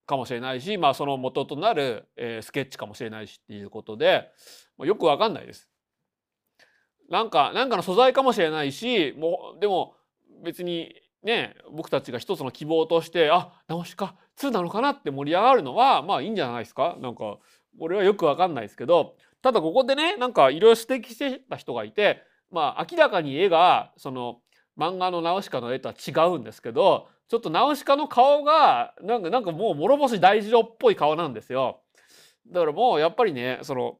[0.04, 4.30] かもしれないし、まあ、その元となる、えー、スケッチかもしれないしっていうことで、
[4.78, 5.68] まあ、よくわかんないです。
[7.08, 9.94] なんかなんかの素材かもしれないしもうでも
[10.44, 10.92] 別に
[11.26, 17.38] ね僕たちが一つの希望としてあ直しか2なのかなって盛り上がるのはまあいいんじゃないですかなんか
[17.78, 24.38] 俺はよくわかんないですけどただここでねなんかいろいろ指摘してた人がいてまあ明らかに絵がその
[24.78, 31.80] 漫画のナウシカの絵とは違うんですけどちょっとナウシカの顔がなんかなんかもう諸星大二郎っぽい顔なんですよ。
[32.46, 33.98] だからもうやっぱりねその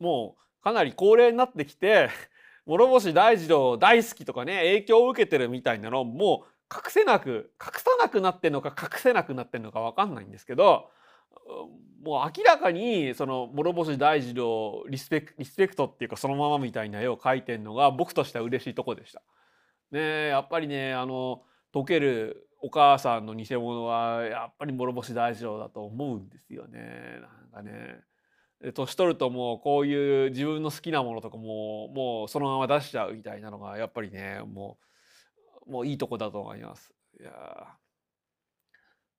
[0.00, 2.08] もうかなり高齢になってきて
[2.70, 10.88] 諸星大二郎大好きとかね影響を受けてるみたいなのもう隠せなく隠さなくなってんのか隠せなくなってんのか分かんないんですけど
[12.04, 19.22] もう明らかにその諸星大二郎リスペクリスペクトっていうかそのままみたいな絵を描いてんのが僕としては嬉しいとこでした。
[19.90, 21.42] ねやっぱりねあの
[21.74, 27.20] 溶けるお母さんの偽物はやっぱり諸星大二郎だと思うんですよね。
[27.52, 28.00] なんかね
[28.74, 34.78] 年取るともうこういう自分の好きなものとかももうそのまま出しちゃうみたいなのがやっぱりねも
[35.66, 36.92] うもういいとこだと思います。
[37.18, 37.32] いや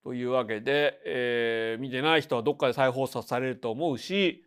[0.03, 4.43] というわけで、えー、見てない人はどっかで再放送されると思うし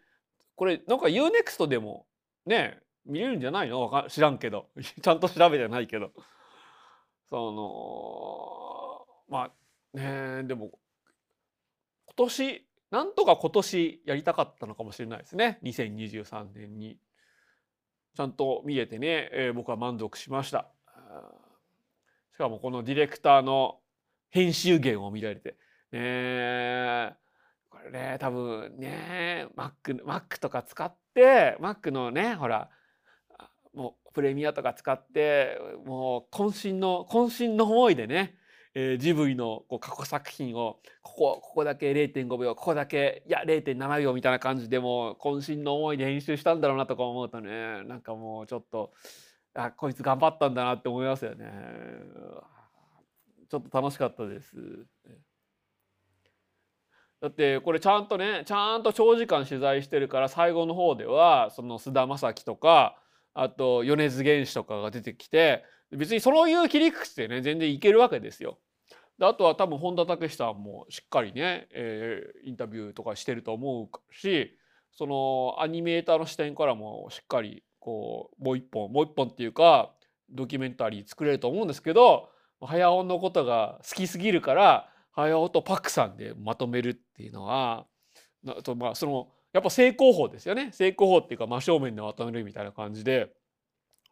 [0.57, 2.07] これなんか UNEXT でも
[2.47, 4.07] ね見れるんじゃないの？
[4.09, 4.69] 知らんけど。
[5.03, 6.13] ちゃんと調べてないけど。
[7.29, 9.51] そのま
[9.95, 10.79] あねでも
[12.07, 15.59] 今年なんとか今年やりたかったのかもしれないですね。
[15.65, 16.97] 2023年に。
[18.15, 20.69] ちゃんと見えてね、えー、僕は満足しました。
[22.33, 23.81] しかもこのディレクターの
[24.31, 25.57] 編集源を見られて。
[25.91, 27.17] ね
[27.69, 32.71] これね多分ね Mac, Mac とか使って Mac のねほら
[33.73, 38.37] もうプレミアとか使ってもう渾身の渾身の思いでね、
[38.75, 48.93] えー、ジブリのこう過去作品をここここだけ0.5秒ここだけいや0.7秒みたいな感じでも渾身の思いで編集したんだろうなとか思うとねなんかもうちょっと
[49.55, 51.49] あこいつ頑張ったんだなって思いますよね。
[53.49, 54.57] ちょっと楽しかったです。
[57.21, 62.99] だってこれちゃんとねちゃんと長時間取材してるから最後の方ではその菅田将暉とか
[63.33, 68.59] あと米津玄師とかが出てきて別にそういう切り口でね全然いけるわけですよ。
[69.19, 74.59] であとは多分本田武さんもしっかりね、えー、インタビューとかしてると思うし
[74.93, 79.93] そのアニメーターの視点からもしっかりこうもう一本もう一本っていうか
[80.31, 82.29] ドキュメンタリー作れると思うんですけど
[82.61, 87.87] 早尾のことが好きすぎるから早尾とパクさんでまとめるっていうのは
[88.63, 93.33] とまあそのやっぱ正攻法ですよね正攻法っていうか真正面でまとめるみたいな感じで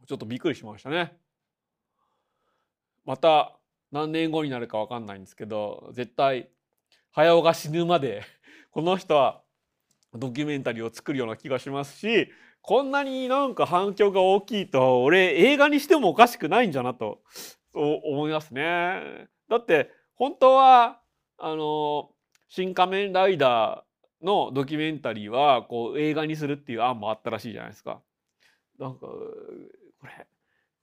[0.07, 1.17] ちょっとびっくりしましたね。
[3.05, 3.59] また
[3.91, 6.49] 何年後になるか分かんないんですけど絶対
[7.11, 8.23] 早尾が死ぬまで
[8.71, 9.43] この人は
[10.15, 17.23] ドキュメンタリーを作るような気がしますしこんなになんか反響が大きいと俺映画にしてもおかしくないんじゃなと
[17.75, 19.29] 思いますね。
[19.49, 21.01] だって本当は
[21.39, 22.15] あの
[22.49, 28.01] 「新仮面ライダー」のドキュメンタリーはこう映画にするっていう案もあったらしいじゃないですか。
[28.79, 29.11] なんかこ
[30.05, 30.27] れ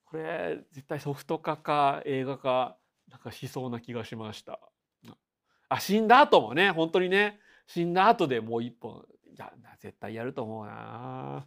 [0.09, 2.77] これ絶対ソフト化か映画化
[3.09, 4.59] なんかしそうな気がしました。
[5.69, 11.45] あ死んだ後もね本当にね死んだ後でもう一本いや絶対やると思うな。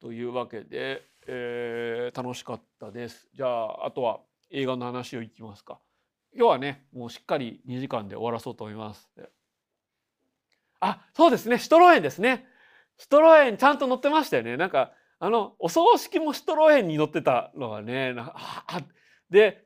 [0.00, 3.28] というわけで、えー、楽しかったです。
[3.34, 4.20] じゃああとは
[4.50, 5.78] 映画の話をいきますか。
[6.34, 9.08] 今日はねもうしっかり2時間で終わらそうと思います。
[10.80, 12.46] あそうですねシトロエンですね。
[12.96, 14.56] シトロエンちゃんと乗ってましたよね。
[14.56, 18.80] なんかあのお葬式もシトロエンに乗ってたのはねあ
[19.30, 19.64] で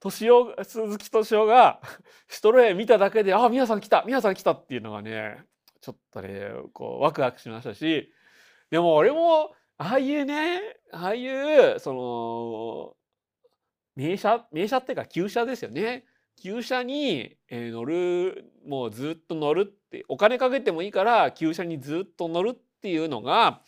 [0.00, 1.80] 敏夫鈴木敏夫が
[2.28, 5.44] シトロエン見ただけで「あ皆さん来た皆さん来た」っていうのがね
[5.80, 8.12] ちょっとねこうワクワクしましたし
[8.70, 10.60] でも俺もああいうね
[10.92, 12.96] ああいうその
[13.94, 16.04] 名車名車っていうか旧車ですよね。
[16.38, 23.62] 旧車に、乗るもうずっと乗るってお金かけてもいいから旧車にずっと乗るっっていうのが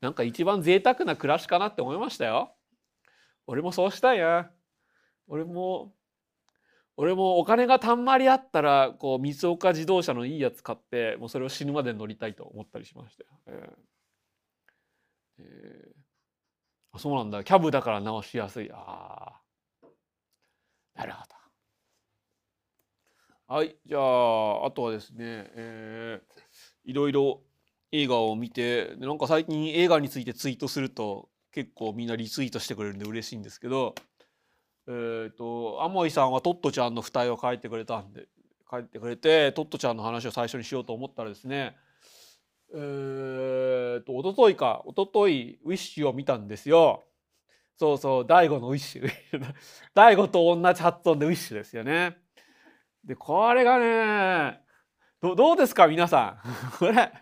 [0.00, 2.54] なんか一番贅沢な暮らしかなって思いましたよ。
[3.46, 4.50] 俺もそうしたいな。
[5.26, 5.94] 俺も
[6.96, 13.30] 俺もお金がたんまりあったらこう三岡自動車のいいやつ買ってもうそれを死ぬまで乗りたいと思ったりしましたよ。
[13.46, 13.94] えー
[15.38, 18.70] えー、そうなんだキャブだから直しやすい。
[18.72, 19.44] ああ
[20.94, 21.34] なるほど。
[23.46, 25.18] はい、じゃあ、あとはですね、
[25.54, 27.42] えー、いろいろ
[27.94, 33.94] 映画を見て、なんか最近映画についてツイートすると、結構みんなリツイートしてくれるんで嬉しいんですけど、
[34.88, 38.26] えっ、ー、と、アモイさんはトットちゃんの二重を書いてくれたんで、
[38.70, 41.76] 書いてくれて、トットちゃんの話を最初にしようと思ったらですね、
[42.74, 47.04] えーと、おとといか、おととい、ウィッシュを見たんですよ。
[47.76, 49.10] そうそう大悟のウィッシュ
[49.94, 52.16] 大悟と同じ発音でウィッシュですよね。
[53.02, 54.60] でこれがね
[55.20, 57.12] どうですか皆さん これ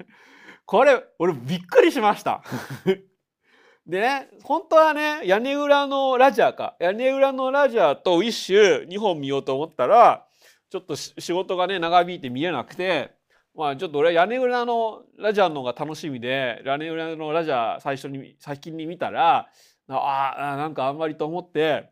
[0.64, 2.42] これ俺びっくりしました
[3.86, 10.26] でね本当はね屋根裏のラジャーか屋根裏のラジャーとウィッシュ2本見ようと思ったら
[10.70, 13.12] ちょっと仕事がね長引いて見えなくて
[13.54, 19.48] まあちょっと俺は屋根裏のラジャーの方が楽しみで屋根裏のラジャー最初に先に見たら
[19.88, 21.90] ああなんかあんまりと思って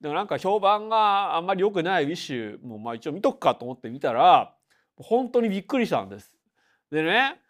[0.00, 4.54] でもなんか評判があんまり良くないウィッシュもまあ一応見とくかと思って見たら
[4.96, 6.36] 本当にびっくりしたんです。
[6.90, 7.40] でね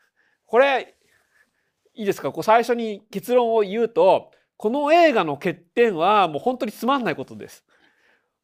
[0.52, 0.94] これ
[1.94, 2.30] いいですか？
[2.30, 7.64] こう最初に結論を言うとこの映画の欠点はもう本当につまんないことです。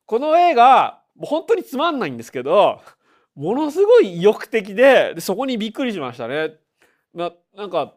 [0.06, 2.80] この映画もう本当につまんないんですけど
[3.34, 6.54] ものすごい意欲的ででそこにびっくりしましたね。
[7.12, 7.92] ななんか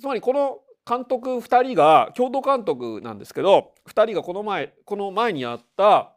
[0.00, 6.16] つまりこの監督2人が共同監督なんですけど2人がこの前この前にやった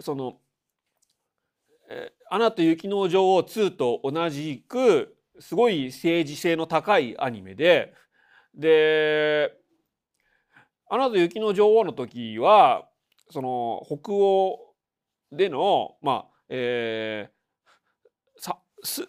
[0.00, 0.38] その
[1.90, 7.92] 「えアナと雪の女王2」と同じくすごい政治性の高いアニメで
[8.54, 9.52] で
[10.88, 12.88] 「アナと雪の女王」の時は
[13.30, 14.74] その北欧
[15.30, 19.08] でのまあえー、さす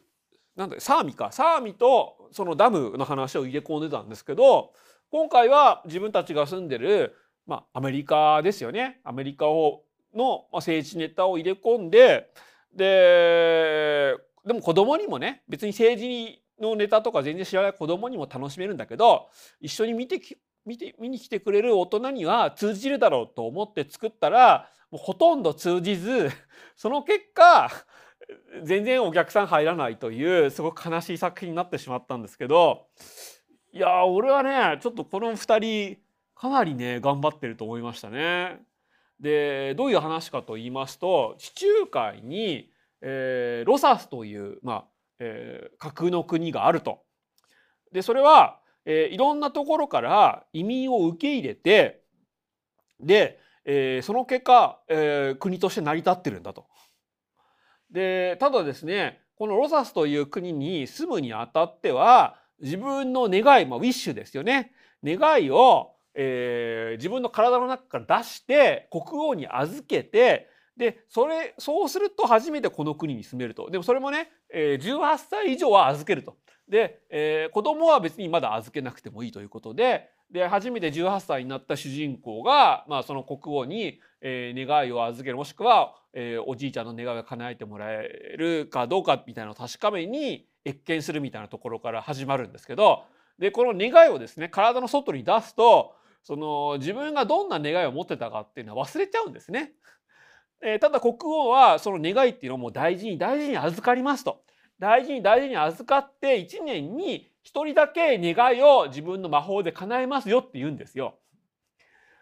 [0.55, 1.31] なんだサーミか。
[1.31, 4.73] サーミとそのダムの話を入れ込んでたんですけど
[5.11, 7.15] 今回は自分たちが住んでる、
[7.45, 9.01] まあ、アメリカですよね。
[9.03, 9.84] アメリカを
[10.15, 12.31] の、まあ、政治ネタを入れ込んで
[12.73, 14.15] で
[14.45, 19.29] でも子供にもね別に政治のネタとか全然知らない子供にも楽しめるんだけど
[19.59, 26.29] 一緒に見てき見て見に来てくれる大人には通じるだろうと思って作ったらもうほとんど通じず
[26.75, 27.69] その結果
[28.63, 32.87] 全然お客さん入らないというすごく悲しい作品になってしまったんですけど
[33.73, 36.03] いや俺はねちょっとこの2人
[36.35, 38.61] かなりね頑張ってると思いましたね。
[39.19, 42.69] でどういう話かと言いますと地中海に、
[43.06, 44.86] えー、ロサスという、まあ
[45.20, 47.04] えー、架空の国があると。
[47.91, 52.01] でそれは、えー、いろんなところから移民を受け入れて
[52.99, 56.66] で、えー、その結果、えー、国として成り立ってるんだと。
[57.91, 64.72] でただですねこのロサスという国に住むにあたっては自分の願い、まあ、ウィッシュですよね
[65.04, 73.69] 願いを、えー、自分の体の中から出して国王に預けてでそれそうすると初めてこの国に住めると。
[73.69, 76.36] でもそれもね、えー、18歳以上は預けると。
[76.67, 80.09] で、えー、子供は別にまだ預けなくてもいいということで。
[80.32, 85.38] で初めて18歳になった主人公が、まあ、その国王に、えー、願いを預ける。
[85.38, 93.03] もしくは、えー、おじいちゃんの願いを叶えてもらえるかどうかみたいなのを確かめに謁見するみたいなところから始まるんですけど。
[93.39, 99.74] でこの願いをですね体の外に出すとその自分がどんな願いを持ってたかっていうのは忘れちゃうんですね。
[100.64, 104.41] えー、ただ国王はその願いっていうのをもう大事に大事に預かりますと。
[104.80, 111.16] 大事に大事に預かって1年に1人だけ願いを自分の魔法で叶えますよって言うんですよ。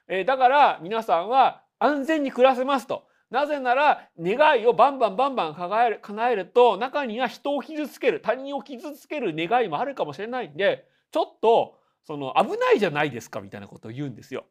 [0.07, 3.07] えー、だから皆さんは安全に暮らせますと。
[3.29, 14.45] なぜなら願いをバンバンバンバン叶える叶えると中には人を傷つける他人を傷つける願いもあるかもしれないんでちょっとその危ないじゃないですかみたいなことを言うんですよ。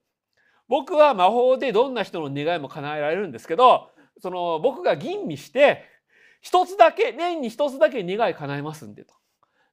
[0.71, 3.91] 僕は魔法でどんな人の願いも叶えられるんですけど
[4.23, 5.85] その僕が吟味して
[6.41, 9.13] 一つだけ年に一つだけ願い叶えますんでと。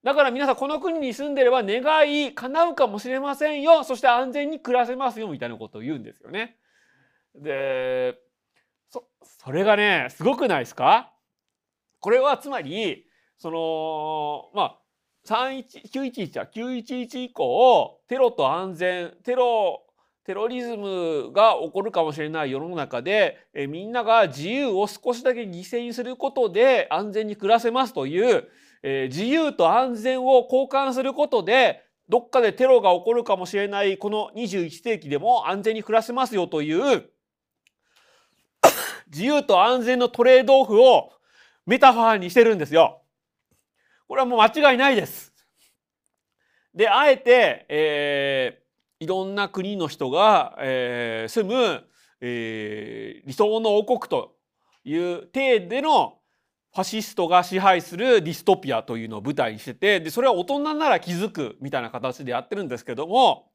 [0.03, 6.57] だから皆さんこの国に住んでれば願い叶うかもしれませんよそして安全に暮らせますよみたいなことを言うんですよね。
[7.35, 8.17] で
[8.89, 11.13] そそれがねすごくないですか？
[11.99, 13.05] これはつまり
[13.37, 14.79] そのまあ
[15.27, 19.83] 911は911以降テロと安全テロ
[20.27, 28.43] テロリズムが起こるかもしれない世の中でえみんなが自由を少しだけ犠牲にすることで安全に暮らせますという、
[28.83, 37.09] え自由と安全を交換することでどっかでテロが起こるかもしれないこの21世紀でも安全に暮らせますよという
[39.07, 41.13] 自由と安全のトレードオフを
[41.65, 43.01] メタファーにしてるんですよ。
[44.09, 45.33] これはもう間違いないです。
[46.73, 48.66] であえて、えー、
[48.99, 51.83] いろんな国の人が、えー、住む、
[52.21, 54.35] えー、理想の王国と
[54.83, 56.17] いう体での
[56.73, 63.51] ファシストが支配するディストピアというのを舞台にしててでそれは大人なら気づくみたいな形でやってるんですけども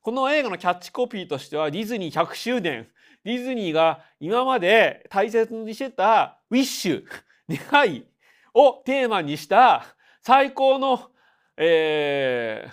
[0.00, 2.88] この映画のキャッチコピーとしてはディズニー100周年
[3.24, 7.04] ディズニーが今まで大切にしてたウィッシュ
[7.48, 8.04] 願い
[8.52, 9.84] をテーマにした
[10.20, 11.10] 最高の、
[11.56, 12.72] えー、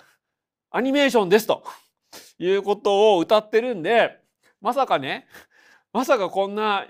[0.70, 1.64] アニメーションですと。
[2.44, 4.18] いうことを歌ってるんで
[4.60, 5.26] まさかね
[5.92, 6.86] まさかこんな、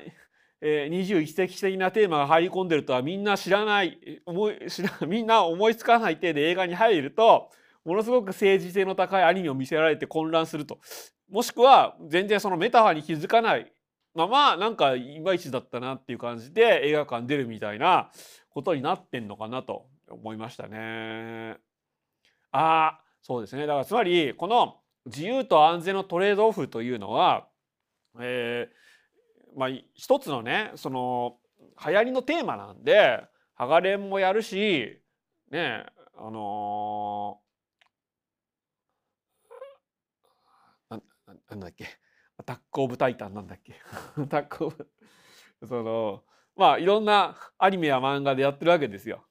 [0.61, 7.51] えー、21世紀的なテーマが入り込んでるとはみんな知らない思い知ら みんな思いつかない程で映画に入ると
[7.85, 10.79] ものすごく政治性の高いアニメを見せられて混乱すると
[11.29, 13.73] もしくは全然そのメタファーに気づかない
[14.15, 18.11] ままなんかいまいちだったなっていう感じで映画館出るみたいな
[18.51, 21.57] ことになってんのかなと思いましたね。
[22.51, 27.49] あそうですねだからつまりこの自由と安全のトレードオフというのは、
[28.21, 31.37] えー、まあ一つのねその
[31.85, 33.25] 流行りのテーマなんで
[33.55, 35.01] ハガレンもやるし
[35.51, 35.87] ね
[36.17, 40.95] あのー、
[41.27, 41.87] ななんだっけ？
[42.39, 43.75] アタック・オブ・タイタンなんだっけ？
[44.29, 44.89] タック・オブ
[45.67, 46.23] その
[46.57, 49.25] まあいろんなアニメや漫画でやってるわけですよ。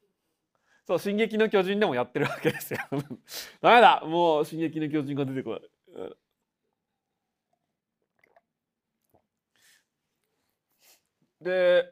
[0.92, 2.80] そう「進撃の巨人」でもやってるわけですよ。
[3.62, 5.62] ダメだもう「進撃の巨人」が出てこない。
[11.40, 11.92] で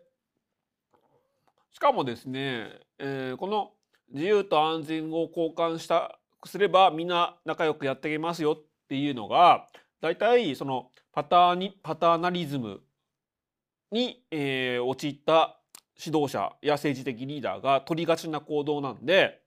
[1.71, 3.73] しかもですね、えー、この
[4.09, 9.67] 自由と安全を交換したすればみんな仲良くやっていけますよっていうのが
[10.01, 12.83] 大体そのパターにパターナリズム
[13.91, 15.58] に、えー、陥った
[16.03, 19.41] 指導者や政治的リーダーが取りがちな行動なんで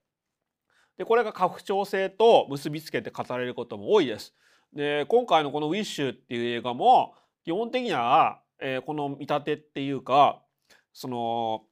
[0.98, 4.34] でこれが家父長制と結びつけて語られることも多いです。
[4.74, 10.42] で今回のこの「ウィッシュ」っていう映画も基本的には、えー、この見立てっていうか
[10.92, 11.64] その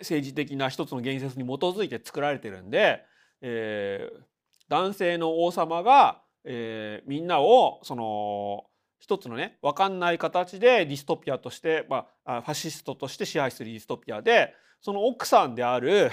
[0.00, 3.02] 政治的な一つの言説に基づいて作られてるんで、
[3.40, 4.20] えー、
[4.68, 8.66] 男性の王様が、えー、みんなをその
[8.98, 16.10] 一つのね分かんない形でディストピアとして、まあ、ファシストとして支配するディストピアでその奥さんである、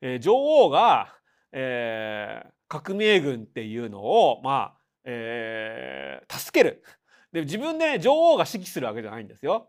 [0.00, 1.14] えー、女王が、
[1.52, 6.82] えー、革命軍っていうのをまあ、えー、助ける。
[7.32, 9.68] で自分で、ね、女王が指揮するわけじゃないんですよ。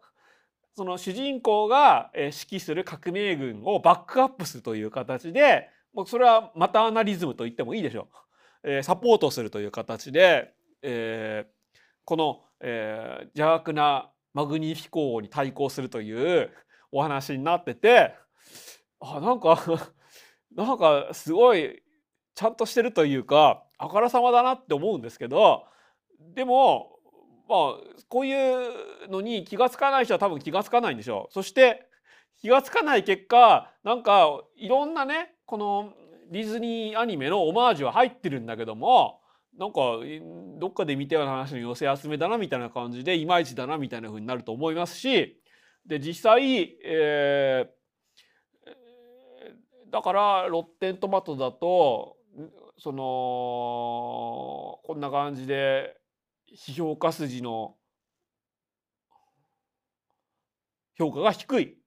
[0.76, 8.70] その主人公が指揮する革命軍をバックアップするという形でもうそれはマターナリズムと言ってもいいでしょう。
[8.72, 16.52] えー、サポートするという形で、えー、この、えー、邪悪なマグニフィコーに対抗するという
[16.92, 18.16] お話になってて
[19.00, 19.62] あなんか
[20.56, 21.84] なんかすごい
[22.34, 25.66] ちゃんとしてるというかあからさまだなって思うんですけど
[26.20, 27.00] でも
[27.48, 27.60] まあ
[28.10, 31.34] こういうのに気が付かない人は多分気が付かないんでしょう。
[31.34, 31.88] そして
[32.38, 35.94] 気が付かない結果なんかいろんなねこの
[36.32, 39.22] ディズニーアニメのオマージュは入ってるんだけども
[39.58, 39.82] なんか
[40.60, 45.42] どっかで見たような話の寄せ集めだなみたいな感じでいまいちだなみたいな風になると思いますし
[45.86, 52.18] で実際、えー、だからロッテントマトだと
[52.78, 52.98] その
[54.84, 55.96] こんな感じで
[56.54, 57.76] 批評家筋の
[60.98, 61.78] 評価が低い。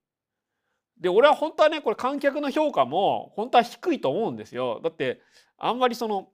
[1.01, 4.81] で俺は本当はねこれ観客の評価も本当は低いと思うんですよ。
[4.83, 5.21] だって
[5.57, 6.29] あんまりその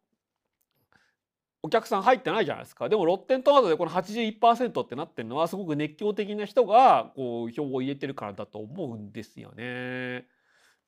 [1.64, 10.26] お客さん入ってないじゃないですかでもロッテントマトでこの81%ってなってるのはすごく熱狂的な人がこう票を入れてるからだと思うんですよね。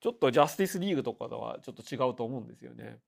[0.02, 2.98] ちょっとジャスティスリーグとかとはちょっと違うと思うんですよね。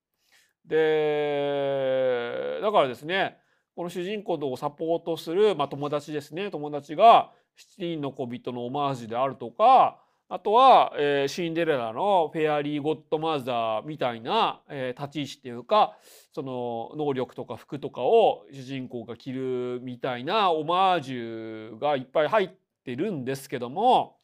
[0.65, 3.37] でだからですね
[3.77, 7.33] この主人公をサポートする、まあ、友達ですね友達が
[7.79, 10.01] 7人の小人のオマージュであるとか
[10.31, 15.97] あとは、えー、シンデレラのフェアリー・ゴッドマザーみたいな、えー、立ち位置っていうか
[16.35, 22.51] その能力とか服とかを主人公が着るみたいなオマージュがいっぱい入っ
[22.85, 24.19] てるんですけども、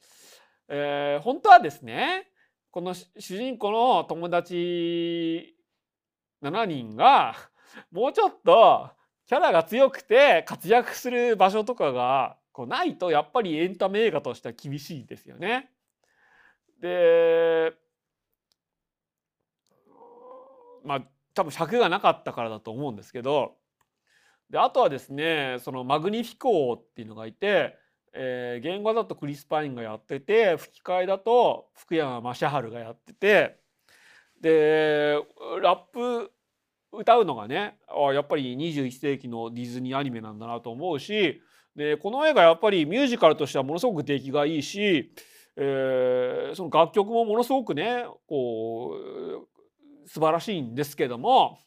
[0.69, 2.29] えー、本当はですね
[2.71, 5.57] この主人公の友達
[6.43, 7.35] 7人が
[7.91, 8.91] もうちょっと
[9.27, 15.71] キャラが強くて活躍する場所とかがこうないとやっぱりエンタメ映画としては厳しいですよね。
[16.85, 17.73] で
[20.85, 23.55] まあ多分尺がなかったからだと思うんですけど
[24.51, 27.79] であとはですねそのマグニフィコーっていうのがいて、
[28.13, 33.57] えー、原画だとクリス・パインがやってて吹き替えだと福山雅治がやってて
[34.43, 35.19] で
[35.63, 36.31] ラップ
[36.93, 41.41] 歌うのがねあやっぱり21世紀のディズニーアニメなんだなと思うし
[41.75, 45.13] でこの映画やっぱりミュージカルとしてはものすごく出来がいいし、
[45.57, 48.97] えー、その楽曲もものすごくねこ
[50.05, 51.59] う素晴らしいんですけども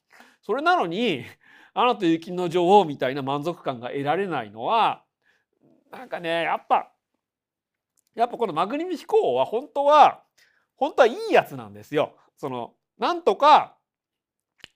[0.41, 1.23] それなのに
[1.73, 5.03] 「アナと雪の女王」みたいな満足感が得られないのは
[5.91, 6.91] なんかねやっぱ
[8.15, 10.23] やっぱこのマグニフィコーは本当は
[10.75, 12.15] 本当はいいやつなんですよ。
[12.35, 13.77] そのなんとか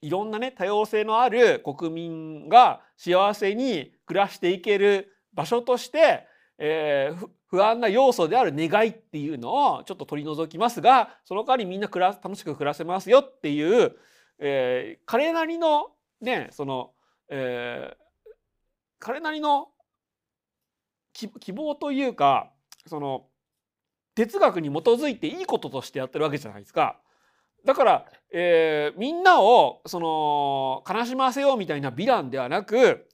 [0.00, 6.26] いろんなね多様性のある国民が幸せに暮らしていける場所として、
[6.58, 13.92] えー、不安な要素である願いっていうのをちょっと取り除きますがその代わりみんな暮ら楽しく暮らせますよっていう、
[14.38, 15.88] えー、彼なりの
[16.22, 16.92] ねその、
[17.28, 17.96] えー、
[18.98, 19.68] 彼なりの
[21.12, 22.50] 希望というか
[22.86, 23.26] その
[24.14, 26.98] 哲学に基づいていいこととしてやってるわけじゃないですか。
[27.66, 33.06] だから、えー、みんなをその悲しませようみたいなヴィランではなく、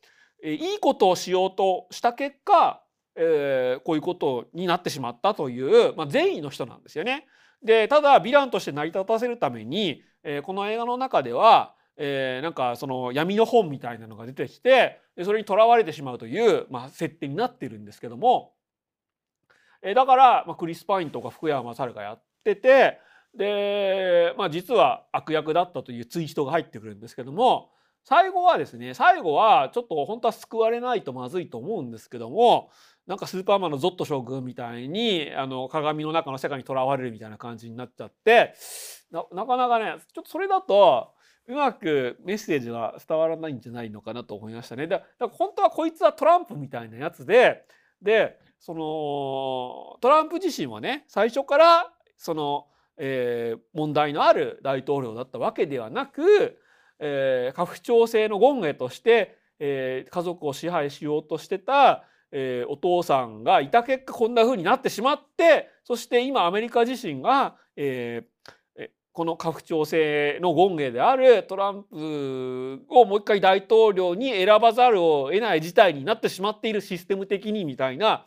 [0.44, 2.80] えー、いいことをしようとした結果、
[3.20, 7.26] えー、こういうことになってしまったという、まあ、善意の人なんですよね。
[7.62, 18.52] でただヴィランとして成り立たせるために、えー、この映画の中では、えー、なんかその闇の本みたいなのが出てきてそれにとらわれてしまうという、まあ、設定になってるんですけども、
[19.82, 23.00] えー、だから、まあ、クリス・パインとか福山雅治がやってて
[23.36, 27.70] で、まあ、実は悪役だったというツイートが入ってくるんですけども
[28.04, 32.70] 最後はですね最後はちょっと本当は救われないとまずいと思うんですけども
[33.08, 38.54] なんかスーパーマンのゾット将軍みたいにあの鏡の中の世界にとらわれるみたいな感じになっちゃって
[39.10, 41.08] なかなかねちょっとそれだと
[41.46, 44.86] うまくメッセージが伝わらないんじゃないのかなと思いましたね。
[44.86, 47.64] だから本当はこいつはトランプみたいなやつで
[48.02, 52.66] でそのトランプ自身はね最初からその、
[52.98, 56.58] えー、問題のある大統領だったわけではなく、
[56.98, 68.48] えー、家父長制の権下として、えー、家族を支配しようとしてた、えー、お父さんがいた結果こんな風になってしまってそして今アメリカ自身が、えー、
[69.12, 78.24] この家父長制の権下であるトランプをもう一回大統領に選ばざるを得ない事態になってしまっているシステム的にみたいな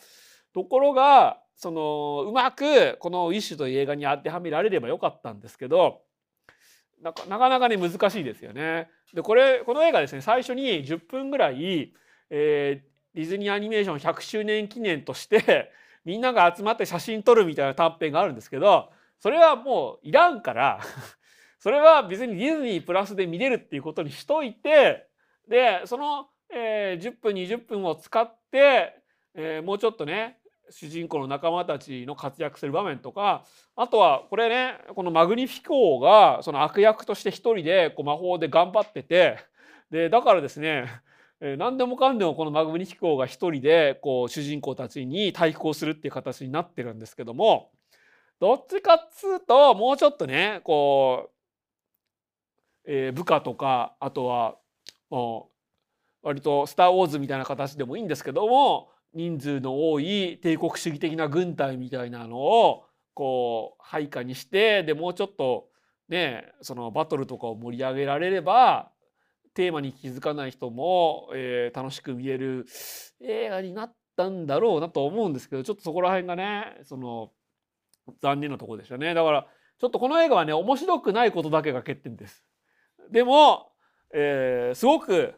[0.54, 6.02] ところがそのうまくこの「ウィッシュ」という映画に当てはめられればよかったんですけど
[7.02, 8.90] なかなかね難しいですよね。
[9.14, 11.94] でこれこの映画ですね最初に10分ぐらい、
[12.30, 15.72] えー、ディズニーアニメーション100周年記念として
[16.06, 20.80] みんなが集まって写真撮るみたいな短編があるんですけどそれはもういらんから
[21.60, 25.08] それは別にディズニープラスで見れるっていうことにしといて
[25.48, 28.96] でその、えー、10分20分を使って、
[29.36, 30.40] えー、もうちょっとね
[30.70, 33.46] 主人公の仲間たちの活躍する場面とか
[33.76, 39.38] あとはこれねこのマグニフィコーがその悪役として一人でこう魔法で頑張ってて
[39.92, 40.86] でだからですね
[41.42, 47.72] 何でもかんでもこのマグニフィコーが一人でこう主人公たちに対抗するっていう形になってるんですけども
[48.40, 51.32] どっちかっつうともうちょっとねこ
[52.86, 54.56] う、えー、部下とかあとは
[56.22, 62.86] 割と「スター・ウォーズ」みたいな形でもいいんですけども人数の多い帝国主義的な軍隊みたいなのを
[63.16, 65.70] こう配下にしてでもうちょっと
[66.08, 68.91] ねそのバトルとかを盛り上げられれば
[69.54, 72.66] テーマに気づかない人も、えー、楽しく見える
[73.22, 77.32] 映画になったんだろうなと思うんですけどちょっとそこら辺がねその
[78.22, 79.48] 残念なところでしたねだから
[79.80, 82.46] ちょっとこの映画はね面白くないことだけが欠点です
[83.12, 83.72] でも、
[84.14, 85.34] えー、すごく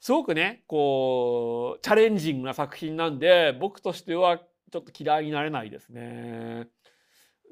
[0.00, 4.38] すごくねこうチャレンジングな作品なんで僕としては
[4.70, 6.68] ちょっと嫌いになれないですね。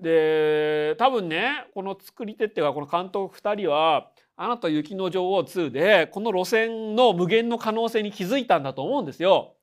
[0.01, 4.11] で多分ねこの作り手っていうかこの監督2人は
[4.43, 9.55] 「アナと雪の女王2」でこの路線の無限の可能性に気づいたんだと思うんですよ。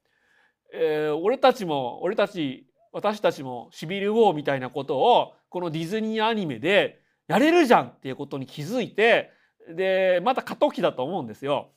[0.73, 9.31] えー、俺たちも俺たち私たちもシビル・ウォーみたいなことをこのディズニーアニメでやれるじゃんっていうことに気づいて
[9.67, 11.71] でまた過渡期だと思うんですよ。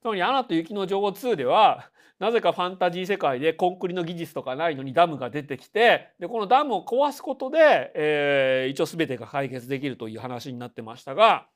[0.00, 1.90] つまり「アナと雪の女王2」では
[2.20, 11.48] なぜかファンタジー世界でコンクリの技術とかないのにダムが出てきてでこのダムを壊すことで、えー、一応全てが解決できるという話になってましたが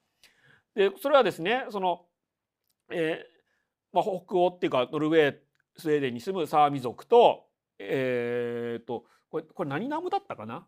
[0.74, 2.02] でそれはですねその、
[2.90, 3.40] えー
[3.92, 5.36] まあ、北欧っていうかノルウェー
[5.76, 7.44] スウェーデンに住むサーミ族と
[7.78, 10.66] えー、っとこれこれ何ダムだったかな？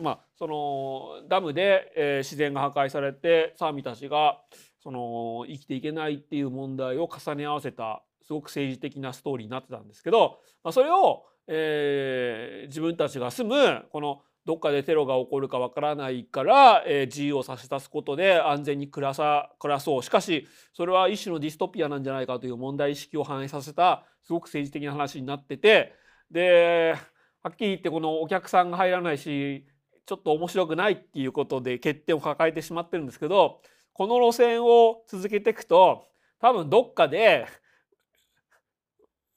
[0.00, 4.40] まあそのダムで、えー、自然が破壊されてサーミたちが
[4.82, 20.02] その生きていけないっていう問題を重ね合わせたすごく政治的なストーリーになってたんですけど、まあ、それを、えー、自分たちが住むこのどっかでテロが起こるかわからないから、えー、自由を差し出すことで安全に暮らさ暮らそう。
[20.02, 25.94] しかしそれは一種のディストピアなんじゃないかという問題意識を反映させたすごく政治的な話になってて
[26.30, 26.94] で
[27.42, 29.66] はっきり言ってこのお客さんが入らないし
[30.06, 33.60] ちょっと面白くないっていうことで欠点を抱えてしまってるんですけど
[33.92, 36.04] この路線を続けていくと
[36.40, 37.46] 多分どっかで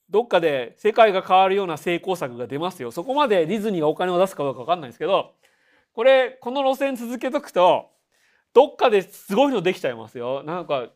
[0.09, 2.91] どっかで世界が変わるような成功作が出ますよ。
[2.91, 5.33] そこまでディズニーがお金を出すかどうか分かんないんですけど
[5.93, 7.89] これこの路線続けとくと
[8.53, 10.43] どっかですごいのできちゃいますよ。
[10.43, 10.87] なんか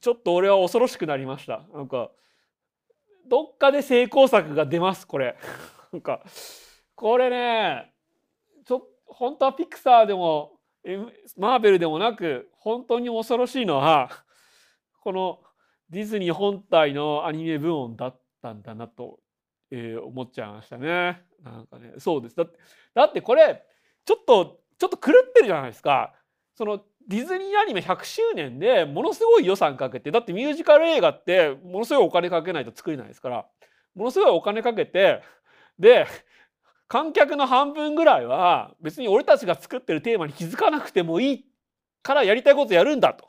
[0.00, 1.62] ちょっと俺は恐ろしくなりました。
[1.74, 2.10] なんか
[3.26, 5.36] どっかで成功作が出ますこれ
[5.92, 6.22] なんか
[6.94, 7.92] これね
[8.64, 10.58] ちょ本当はピクサーでも
[11.36, 14.10] マーベルでもなく本当に恐ろしいのは
[15.00, 15.40] この
[15.90, 19.20] ディズニー本体のアニメ部門だったんだなと、
[19.70, 21.22] えー、思っちゃいましたね。
[21.42, 22.58] なんかねそうですだって
[22.94, 23.62] だってこれ
[24.04, 26.12] ちょっとちょっと狂ってるじゃないですか。
[26.54, 33.46] そのディズニーアニメ100周年でものすごい予算かけてだってミュージカル映画ってものすごいお金かけないと作れないですから
[33.94, 35.22] ものすごいお金かけて
[35.78, 36.06] で
[36.88, 41.44] 観客の半分ぐらいは別に俺たちが作ってるテーマに気づかなくてもいい
[42.02, 43.26] からやりたいことやるんだと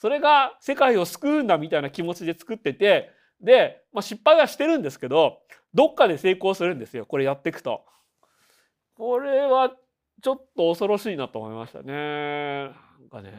[0.00, 3.10] それが世界を救うんだみたいな気持ちで作ってて
[3.40, 5.38] で、まあ、失敗はしてるんですけど
[5.72, 7.84] どっかで成功するんですよこれやっていくと。
[8.96, 9.72] これは
[10.22, 11.92] ちょっと恐ろしいなと思いましたね。
[11.92, 13.32] なんかね。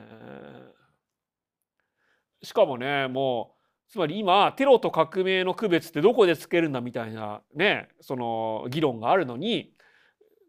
[2.44, 3.56] しかもねも
[3.88, 9.74] うつまり今テロと革命の区別ってどこでつけるんだみたいなねその議論があるのに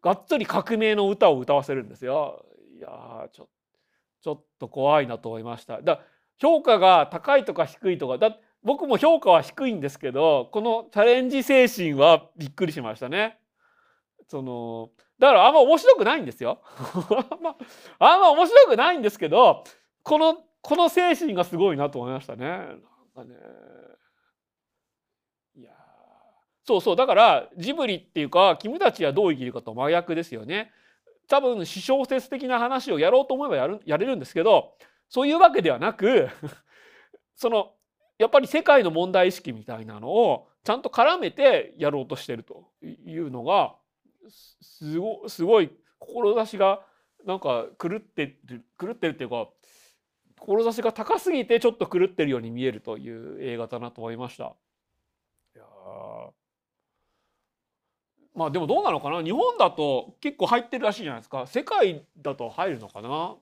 [0.03, 2.45] がっつり革命の歌を歌わせるんですよ。
[2.77, 3.49] いやちょ
[4.21, 5.81] ちょっと怖いなと思いました。
[5.81, 6.01] だ
[6.39, 8.37] 評価が高いとか低いとかだ
[8.67, 13.39] 僕も評価は低いんですけどこのチャレンジ精神はびっくりしましたね。
[14.27, 14.91] その
[15.21, 16.61] だからあんま面白くないんですよ。
[17.31, 17.57] あんま
[18.01, 19.63] あんま面白くないんですけど
[20.03, 22.45] このこの精神がすごいなと思いましたね。
[22.49, 22.81] なん
[23.15, 23.37] かね
[25.55, 25.71] いや
[26.65, 30.73] そうそうだからジブリっていうか君たちはどう生きるかと真逆ですよね。
[31.29, 34.75] 多分私小説的な話をやろうと思えばやるやれるんですけど
[35.09, 36.29] そういうわけではなく
[37.37, 37.76] その
[38.19, 43.75] やっぱり世界の問題意識みたいなのをちゃんと絡めてやろうとしてるというのが
[44.29, 46.81] すごすごい志が
[47.25, 49.49] なんか狂ってる狂ってるっていうか
[50.41, 54.45] 志が高すぎてちょっと狂ってるように見えるという映画だなと思いました。
[54.45, 55.63] いや
[58.35, 59.23] まあでもどうなのかな？
[59.23, 61.47] 日本だと結構入ってるらしいじゃないですか。
[61.47, 63.35] 世界だと入るのかな？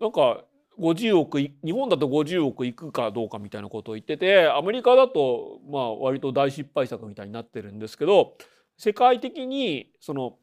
[0.00, 0.44] なんか
[0.78, 8.34] 50億日本だと50億いくかどうかみたいなことを言っててアメリカだとまあ割と大失敗作みたいになってるんですけど
[8.76, 10.36] 世界的にその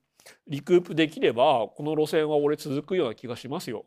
[0.47, 3.85] リクープできればこの路線は俺続くような気がしますよ。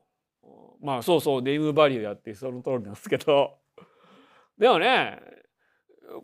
[0.81, 3.59] まあそうそうネームバリューやってその通りなんですけど
[4.57, 5.21] でもね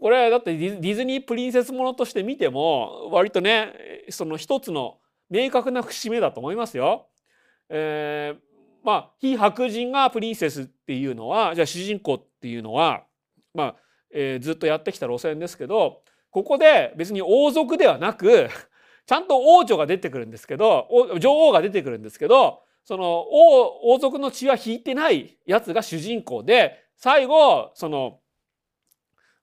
[0.00, 7.08] これだってディズニープリンセスものとして見ても割とねその一つの明確な節目だと思いますよ。
[7.68, 8.53] えー、
[8.84, 13.04] まあ非白人がプリンセスっていうのはじゃあ主人公っていうのは
[13.54, 13.76] まあ、
[14.12, 18.48] えー、ずっとやってきた路線ですけどここで別に王族ではなく
[19.06, 28.20] ちゃんと王女が出てくるんですけど女王が出てくるんですけどその王王族の血は引いてないやつが主人公で最後その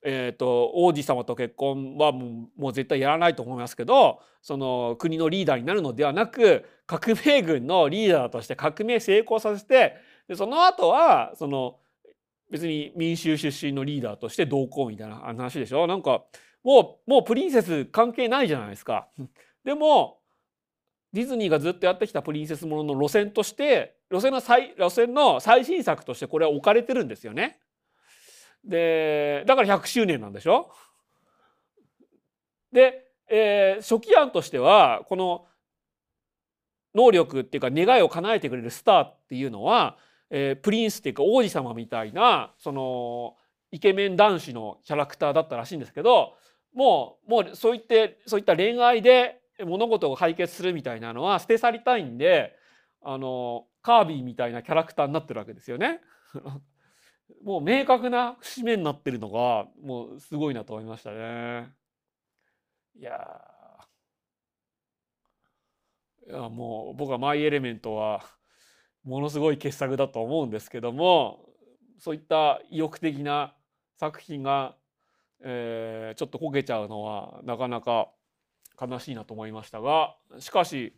[0.04, 9.96] えーと、王子様と結婚はもうもう絶対やらないと思いますけどその国のリーダーになるのではなく革命軍のリーダーとして革命成功させて
[10.28, 11.78] でその後はその
[12.50, 15.88] 別に民衆出身のリーダーとして同行みたいな話でしょ？
[15.88, 16.24] なんか
[16.64, 19.08] もうもうプリンセス関係ないじゃないですか。
[19.64, 20.20] でも
[21.14, 27.60] ディズニーがずっとやってきたプリンセスものの路線として路線の最路線の最新作としてこれは置かれてるんですよね。
[28.64, 30.72] でだから100周年なんでしょ？
[32.72, 35.46] で、えー、初期案としてはこの
[36.94, 39.98] 能力っていうか願いを叶えてくれるスターっていうのは、
[40.30, 43.36] えー、プリンスっていうか王子様みたいなその
[43.72, 46.34] イケメン男子のキャラクターだったらしいんですけど
[46.74, 52.56] もうもうそういってそういった恋愛で物事が解決するみたいなのは捨て去りたいんで
[53.04, 56.02] あのカービィみたいなキャラクターになってるわけですよね。
[57.44, 61.74] もう明確な節目になってるのがもうすごいなと思いましたね。
[62.96, 63.42] いや
[66.28, 68.24] いやもう僕は「マイ・エレメント」は
[69.04, 71.50] ものすごい傑作だと思うんですけども
[71.98, 73.56] そういった意欲的な
[73.96, 74.76] 作品が
[75.44, 78.10] えー、ちょっと焦げちゃうのはなかなか
[78.80, 80.94] 悲しいなと思いましたがしかし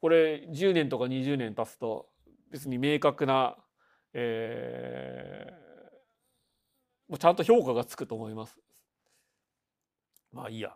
[0.00, 2.06] これ10年とか20年経つと
[2.50, 3.56] 別に明確な、
[4.12, 8.58] えー、ちゃんと評価がつくと思います。
[10.32, 10.74] まあいいや。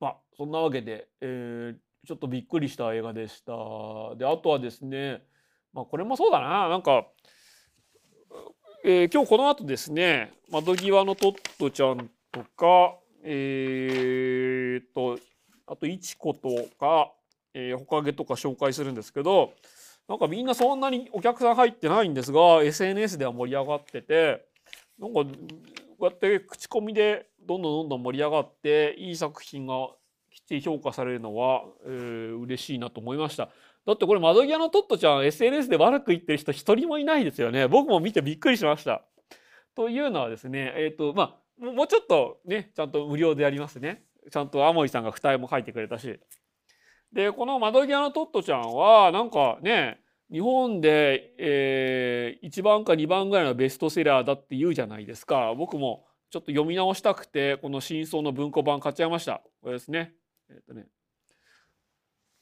[0.00, 3.52] まあそんなわけで、えー、ちょっとびっくりした映画でした。
[4.16, 5.22] であとはですね
[5.72, 7.06] まあこれもそうだななんか
[8.84, 15.18] えー、今日この後ですね窓際のトットちゃんとかえー、と
[15.68, 16.48] あといちこと
[16.80, 17.12] か、
[17.54, 19.52] えー、ほかげとか紹介するんですけど
[20.08, 24.44] なんかみんなそんなにお客さん入ってないんですが SNS では盛り上がってて
[24.98, 25.26] なんかこ
[26.00, 29.88] うやって口コミでどんどんどんどん盛り上がっていい作品が
[30.30, 33.50] きっちり評価されるのは、えー、嬉しいなと思いました。
[33.86, 37.66] だってこれ窓際のトットちゃん SNS で悪く言ってる人一人もいないですよね。
[37.68, 39.02] 僕も見てびっくりしました。
[39.74, 44.04] というのはですね、えっ、ー、と、まあ、もうちょっとね、ちゃんと無料でやりますね。
[44.30, 46.20] ちゃんとアモイさんが二重も書いてくれたし。
[47.12, 50.00] でこの窓際のトットちゃんはなんかね
[50.30, 55.52] 日本で、えー、1番か2番ぐらいのベストセラーだって言うじゃないですか。
[55.54, 59.42] 僕もちょっと読み直したくてこの真相の文庫版買っちゃいました。
[59.60, 60.14] これですね。
[60.48, 60.86] えー、とね。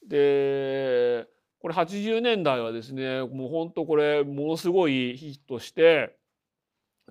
[0.07, 1.27] で
[1.59, 6.15] これ80年代はですねもうほんとこれものすごいヒットして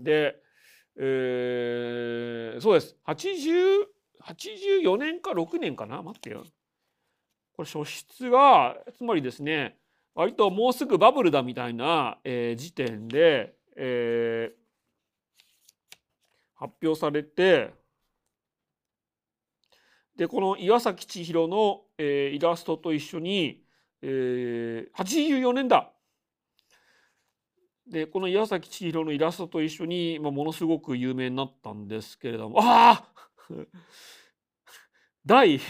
[0.00, 0.36] で、
[0.98, 2.96] えー、そうです。
[3.06, 3.84] 80
[4.22, 6.02] 84年か6年かな？
[6.02, 6.44] 待ってよ。
[7.60, 9.76] これ書出がつまりですね
[10.14, 14.52] 割ともうすぐバブルだみたいな、えー、時点で、えー、
[16.54, 17.74] 発表されて
[20.16, 23.62] でこの岩崎千尋の、えー、イラストと一緒に、
[24.00, 25.92] えー、84年だ。
[27.86, 33.04] でこの岩崎千尋のイラストと一緒に、まあ、ものすごく有名になったんですけれどもああ
[35.26, 35.60] 第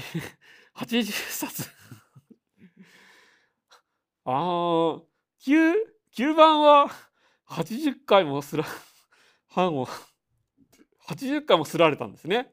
[0.74, 1.79] 80冊。
[4.24, 5.02] ああ、
[5.46, 5.72] 9、
[6.16, 6.90] 9番は
[7.48, 8.64] 80回もすら、
[9.54, 9.86] 版を、
[11.08, 12.52] 80回もすられたんですね。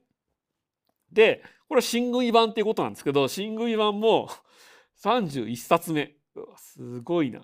[1.12, 4.30] で、これは新宮版っていうことなんですけど、新宮版も
[5.02, 6.16] 31冊目。
[6.58, 7.42] すごいな。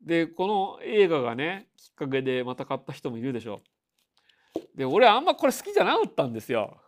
[0.00, 3.62] で、この映画がね、きっかけでまた買った人もいるでしょ
[4.54, 4.78] う。
[4.78, 6.80] で、俺あんまこれ好きじゃなかったんですよ。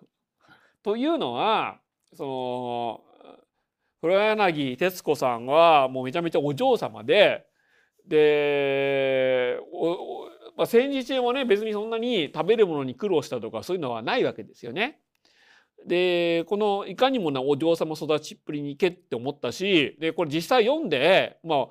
[0.83, 1.81] というのは、
[2.15, 3.05] その、
[4.03, 7.47] 黒柳徹子さんはもうめちゃめちゃお嬢様で
[8.07, 9.59] で
[10.57, 14.99] まあ、戦時中もね別にそんなに食べるものに苦労したとかそういうのはないわけですよね。
[15.87, 21.69] でこのいかにもなお嬢様育ちっぷりにいけって思ったしでこれ実際読んでまあ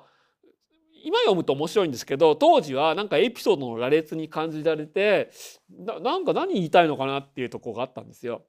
[1.04, 5.30] 今読むと面白いんですけど当時はなんかエピソードの羅列に感じられて
[5.70, 8.42] なんか何言いたいのかなっていうとこがあったんですよ。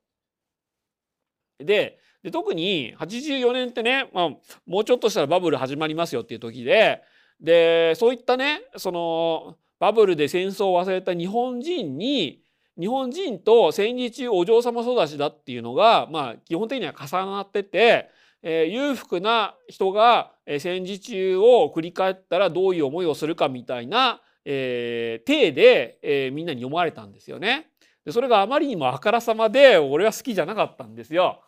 [1.60, 4.30] でで特に84年ってね、まあ、
[4.66, 7.04] もうちょっとしたらバブル始まりますよっていう時で
[7.42, 12.42] でそういったねそのバブルで戦争を忘れた日本人に
[12.80, 18.10] 日本人と戦時中お嬢様育ちだっていうのが、まあ、基本的には重なってて、
[18.42, 27.68] えー、裕福な人が戦時中を振り返ったらどういう思いをするかみたいな、えー、体で、えー、みんなに読まれたんですよね。
[28.10, 31.42] それがあまりにもあからさまで俺は好きじゃなかったんですよ。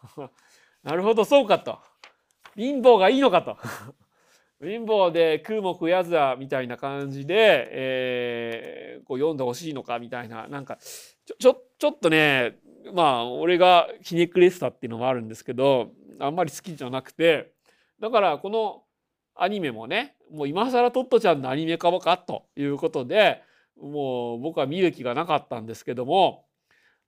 [0.86, 1.80] なるほどそうかと。
[2.56, 3.58] 貧乏がいいのかと。
[4.62, 10.78] 貧乏で食うも食やずやみたいな感じで、えー、こう読んでほしいのかみたいななんか
[11.26, 12.58] ちょちょちょっとね
[12.94, 17.52] まあ俺がひねくれてたっていうのもあるんですけどあんまり好きじゃなくて
[18.00, 18.84] だからこの
[19.36, 23.42] アニメもねもう今更トットちゃんのアニメ化かということで
[23.76, 26.46] もう僕は見る気がなかったんですけども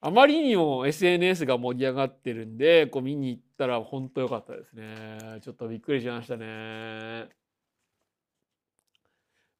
[0.01, 5.39] あまりにも SNS が盛り上がってるんでこう見に行ったら本当良かったですね。
[5.41, 7.29] ちょっとびっくりしましたね。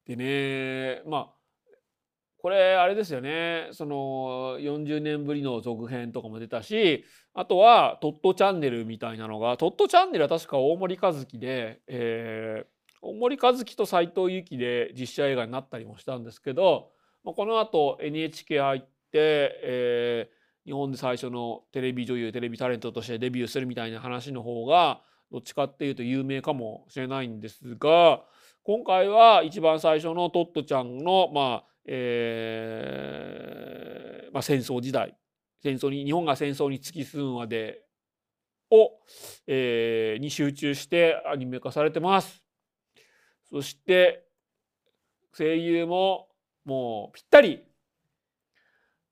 [0.05, 1.37] でねまあ
[2.39, 3.69] これあれですよね。
[3.71, 12.67] その40年ぶりの続編とかも出たしあとは「トットチャンネル」みたいなのが「トットチャンネル」は確か大森和樹で、えー、
[13.01, 16.91] 大森和樹と斎藤由貴で実写映画になったりもしたんですけど
[17.23, 20.36] このあと NHK 入って、えー、
[20.67, 25.01] 日本で最初のテレビ女優テレビタレントとしてデビューするみたいな話の方が
[25.31, 28.21] どっちかっていうと有名かもしれないんですが
[28.63, 35.15] 今回は一番最初のトットちゃんの、まあえーまあ、戦争時代
[35.63, 37.81] 戦争に日本が戦争に突き進むまで
[38.69, 38.91] を、
[39.47, 42.43] えー、に集中してアニメ化されてます。
[43.49, 44.25] そして
[45.31, 46.27] 声優も
[46.65, 47.63] もうぴったり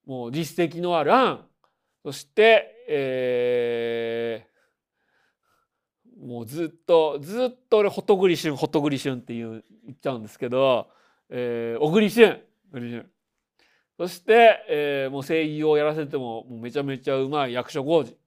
[0.05, 1.45] もう実績のある案。
[2.03, 10.87] そして、えー、もうずっとずっと俺「ほとぐりしゅんほとぐりしゅん」って言う言っちゃうんですけど、
[11.29, 12.39] えー、小栗旬
[12.71, 13.09] 小栗旬。
[13.97, 18.17] そして、えー、もう声優をやらせてももうめちゃめちゃうまい役所広司。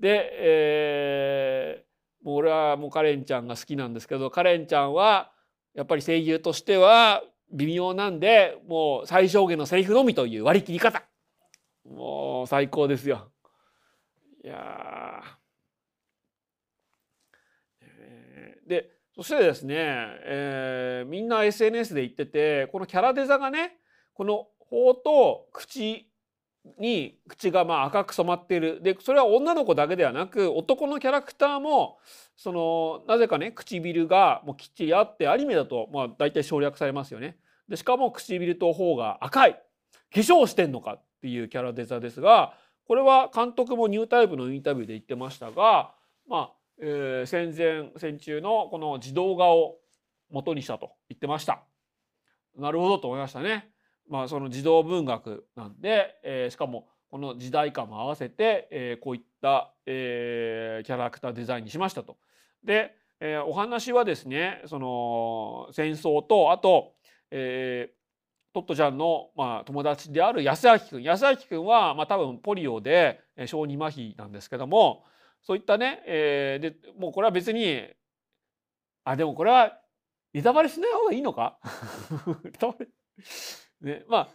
[0.00, 5.32] で、えー、もう俺はもうカレンちゃんが好きなんですけどカレンちゃんは
[5.74, 7.22] やっぱり声優としては
[7.52, 11.02] 微妙なんでもう最小限のセリフのみという割り切り方
[11.88, 13.30] もう最高ですよ。
[14.44, 15.22] いや
[18.66, 23.78] でそしてですね、えー、みんな SNS で言っててこのキャラデザがね
[24.12, 26.10] この法と口
[26.78, 31.98] に口がまあ赤く染まっているでそれは女の子だけではなく男のキャラクターも
[32.36, 37.38] そのなぜかね唇がもうきっちりあってアニメだとまあ大体省略されますよね。
[37.68, 39.58] でしかも唇と頬が赤い化
[40.20, 42.54] 粧してんのかっていうキャラデザですが
[42.86, 45.92] これは監督もニュータイプのインタビューで言ってましたが
[46.28, 46.50] まあ、
[46.80, 49.78] えー、戦前戦中のこの児童画を
[50.30, 51.62] 元にしたと言ってました。
[52.58, 53.70] なるほどと思いましたね。
[54.08, 62.16] まあその児童文学なんで、えー、しかもこの時代感も合わせて、えー、こういった、えー、キャラクターデザインにしましたと。
[62.64, 66.92] で、えー、お話はですねその戦争とあと、
[67.30, 75.04] えー、トットちゃんの、まあ、友達である安明君安明君は、まあ、多分ポリオで小児麻痺なんですけども
[75.42, 77.82] そういったね、えー、でもうこれは別に
[79.04, 79.78] あでもこれは
[80.34, 81.58] ネタバレしない方がいいのか？
[83.80, 84.28] ね、まあ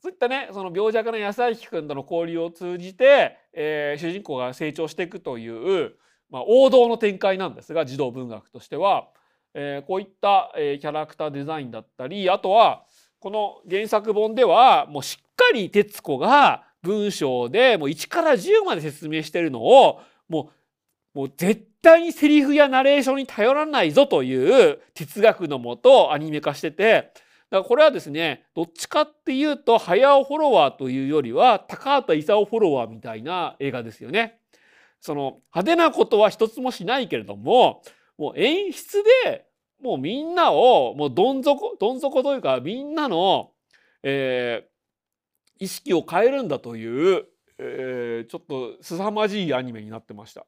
[0.00, 5.94] そういったねその病弱な安明君との交流を通じて、えー、主人公が成長していくという、
[6.30, 9.08] まあ、王道の展開なんですが児童文学としては、
[9.54, 12.84] えー、こういった、えー、キャラクターデザインだったりあとは
[13.18, 20.50] この原作本ではもうしっかり徹子が文章でもう1から10まで説明してるのをも
[21.14, 27.12] うもう絶対にセリフやナレーションに頼らないぞという哲学のもとアニメ化してて
[27.50, 34.40] だからこれはですねどっちかっていうと早尾フォロワーというよりは高畑勲フォロワーみたいな映画ですよね。
[35.00, 37.82] その派手なことは一つもしないけれども
[38.18, 39.46] もう演出で
[39.80, 43.52] もうみんなをもうどん底どん底というかみんなの、
[44.02, 47.24] えー、意識を変えるんだという、
[47.58, 50.46] えー、ちょっと凄まじいアニメになってました。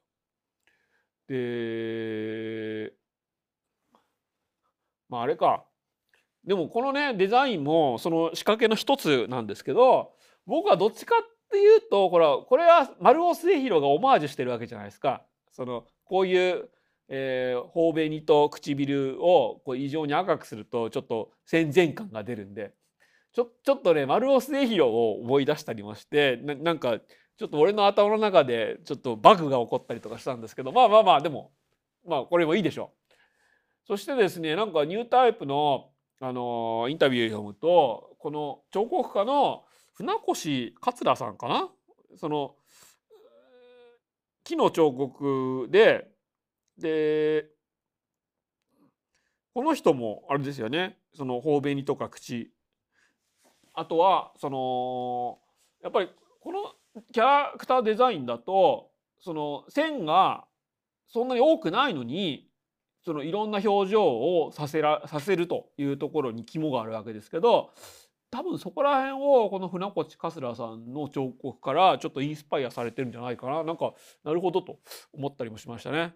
[1.28, 2.92] で
[5.08, 5.64] まああれか
[6.44, 10.12] でもこのねデザインもその仕掛けの一つなんですけど
[10.46, 15.22] 僕はどっちかっていうとこれはこれは丸尾末広がオマージュしてるわけじゃないですか。
[15.52, 16.68] そのこういう、
[17.08, 22.72] えー、頬紅と唇をこう異常に赤くするとちょっと戦前感が出るんで
[23.32, 26.98] ちょちょっとね丸尾末広を思い出したりもしてななんか
[27.36, 31.52] ちょっと俺の頭の中でちょっとバグが起こったりとかしたんですけどまあまあまあでも
[32.06, 33.14] まあこれもいいでしょう。
[33.86, 35.89] そしてですねなんかニュータイプの
[36.20, 39.64] あのインタビュー読むとこの彫刻家の
[39.94, 41.70] 船越桂さんかな？
[42.16, 42.54] その
[44.44, 46.08] 木の彫刻で
[46.78, 47.46] で
[49.54, 50.98] この人もあれですよね。
[51.14, 52.52] その頬紅とか口。
[53.72, 55.38] あとはその
[55.82, 56.10] やっぱり
[56.40, 56.74] この
[57.12, 58.90] キャラクターデザインだと
[59.20, 60.44] その線が
[61.08, 62.49] そんなに多くないのに
[63.04, 67.70] そのいろんな表情をさせらさせるというところに肝があるわけですけど
[68.30, 73.92] 多分そこら辺をこの船越桂さんの彫刻からちょっとインスパイアされてるんじゃないかななんか
[74.24, 74.78] なるほどと
[75.12, 76.14] 思ったりもしましたね。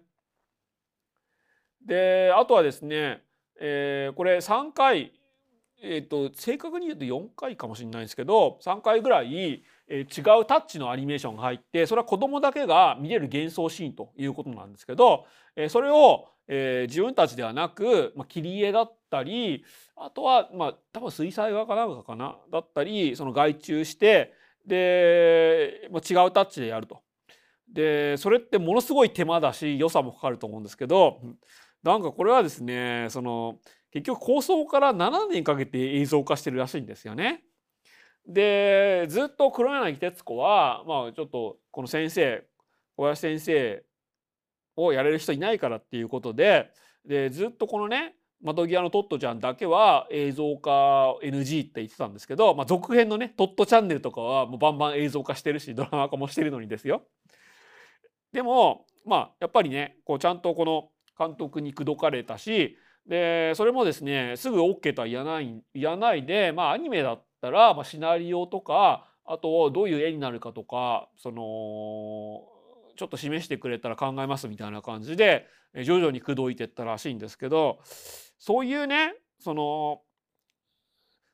[1.85, 3.21] であとはですね、
[3.59, 5.11] えー、これ3回、
[5.81, 15.25] えーと、正確に言うと4回かもしれないんですけど3回ぐらい、えー、違うタッチのアニメーションが入ってそれは子どもだけが見れる幻想シーンということなんですけど、
[15.55, 19.63] えー、それをえー、自分たちではなく、まあ、切り絵だったり
[19.95, 22.37] あとはまあ多分水彩画かなんかかな？
[22.51, 24.33] だったりその外注して
[24.65, 27.01] で、まあ、違うタッチでやると。
[27.71, 31.19] でそれってものすごい手間だし予算もかかると思うんですけど
[31.83, 33.59] なんかこれはですねその
[33.91, 37.43] 結局構想から7年かけて映像化してるらしいんですよね。
[38.27, 42.43] でずっと黒柳徹子はまあちょっとこの先生
[42.95, 43.83] 小林先生
[44.75, 46.71] をやれる人いないからっていうことで
[47.05, 57.03] でずっとこのね窓際のトットちゃんだけは映像化 NG って言ってたんですけど、まあ、続編のねトットチャンネルとかはもうバンバン映像化してるしドラマ化もしてるのにですよ。
[58.31, 72.54] でもまあやっぱりねこうちゃんとこの監督に口説かれたしでそれもですねすぐ OK とは言わない言わないでまあアニメだったら、まあ、シナリオとかあとどういう絵になるかとかその
[72.95, 75.47] ちょっと示してくれたら考えますみたいな感じで
[75.83, 77.79] 徐々に口説いてったらしいんですけど
[78.39, 80.01] そういうねその、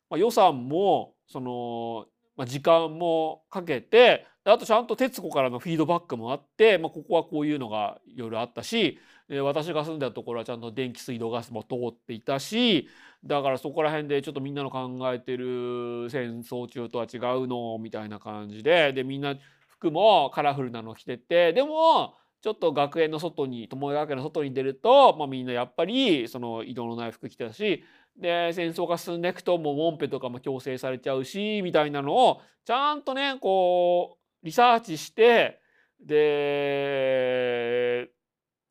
[0.10, 2.06] まあ、予算もその、
[2.36, 8.98] まあ、時間もかけてあとちゃんと徹子からのフィードバックもあって、まあ、ここはこういうのがいろいろあったし
[9.30, 12.90] 私が住んでたところはちゃんと電気水道ガスも通っていたし
[13.24, 19.36] だからそこら辺でちょっとみんなの考えてる戦争中とは違うのみたいな感じででみんな
[19.82, 27.84] 服もカラフルなの着ててでもちょっと学園の外に友達学園の外に出ると、まあ、みんなやっぱりその色のない服着てたし
[28.18, 35.60] で戦争が進んでいくともうモンペとかも強制されちゃうしみたいなのをちゃんとねこうリサーチして
[36.04, 38.10] で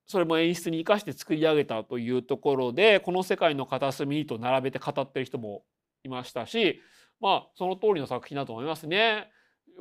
[0.06, 5.62] それも演出に生かして作り上げたというところでこの世界の片隅と並べて語ってる人も
[6.02, 6.80] いましたし
[7.20, 9.30] まあその通りの作品だと思いますね。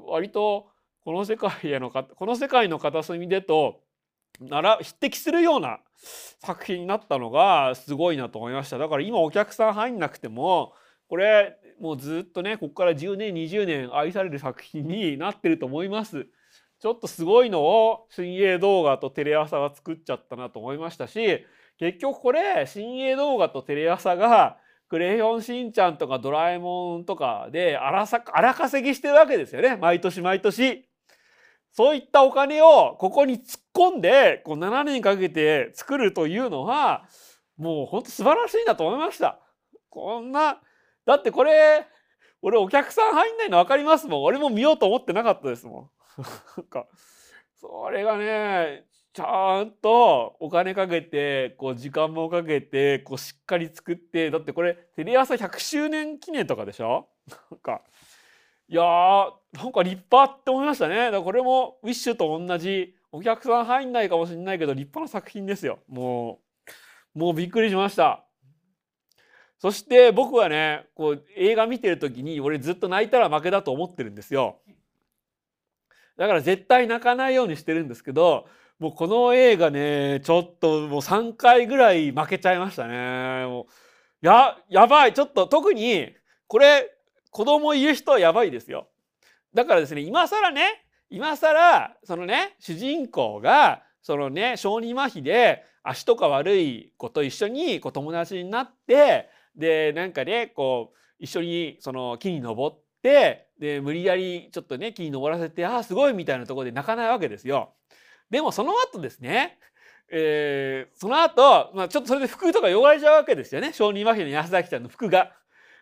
[0.07, 0.67] 割と
[1.04, 3.82] この世界へのこの世界の片隅でと
[4.39, 5.80] なら匹敵するような
[6.39, 8.78] 作品になったのがすごいなと思いました。
[8.78, 10.74] だから今お客さん入んなくても
[11.08, 16.28] これもうずっとねここから10年20年愛される作品になってると思います。
[16.80, 21.45] ちょっとすごいのを新鋭動画とテレ朝が作っちゃったなと思いましたし
[21.78, 28.08] 結局これ新鋭動画とテレ朝がクレヨンしんちゃんとかドラえもんとかで荒
[28.56, 29.76] 稼ぎしてるわけですよね。
[29.76, 30.88] 毎年毎年。
[31.72, 37.05] そういったお金をここに突っ込んでこう7年かけて作るというのは
[37.57, 39.39] もうほんと素晴らしいなと思いました。
[39.89, 40.59] こんな
[41.05, 41.86] だってこれ
[42.41, 45.89] 俺お客さん入んないの分かりますもん俺も見ようと思ってなかったですもん。
[47.59, 57.09] それがねちゃんとお金かけてこう時間もかけてこうしっかり作ってだってこれテレ朝100周年記念とかでしょ？
[57.51, 57.82] なんか
[58.67, 60.95] いやなんか立派って思いましたね。
[60.95, 65.80] だからこれもウィッシュと同じお客さん入んないかもしれないけど立派な作品ですよ。
[65.88, 66.39] も
[67.16, 68.24] うもうびっくりしました。
[69.58, 74.62] そして僕はねこう映画見てる時に俺ずっと泣いたら負けだと思ってるんですよ。
[76.18, 78.47] だから絶対泣かないようにしてるんですけど
[78.78, 83.45] もうこの映画ねちょっともう3回ぐらい負けちゃいましたね。
[83.47, 83.68] も
[84.22, 85.14] うややばい。
[85.14, 86.14] ちょっと特に
[86.47, 86.95] これ
[87.32, 88.88] 子供いる人はやばいですよ。
[89.54, 107.74] だからですね今更ね今更そのね主人公がそのね小児麻痺で足とか悪い子と一緒にこう友達になってでなんかねこう一緒にその木に登ってで無理やりちょっとね木に登らせてああすごいみたいなとこで泣かないわけですよ。
[108.30, 109.58] でもその後ですね、
[110.12, 115.34] えー、その後、まあ、ちょっとそれで服とか汚れちゃうわけですよね小児麻痺の安崎ちゃんの服が。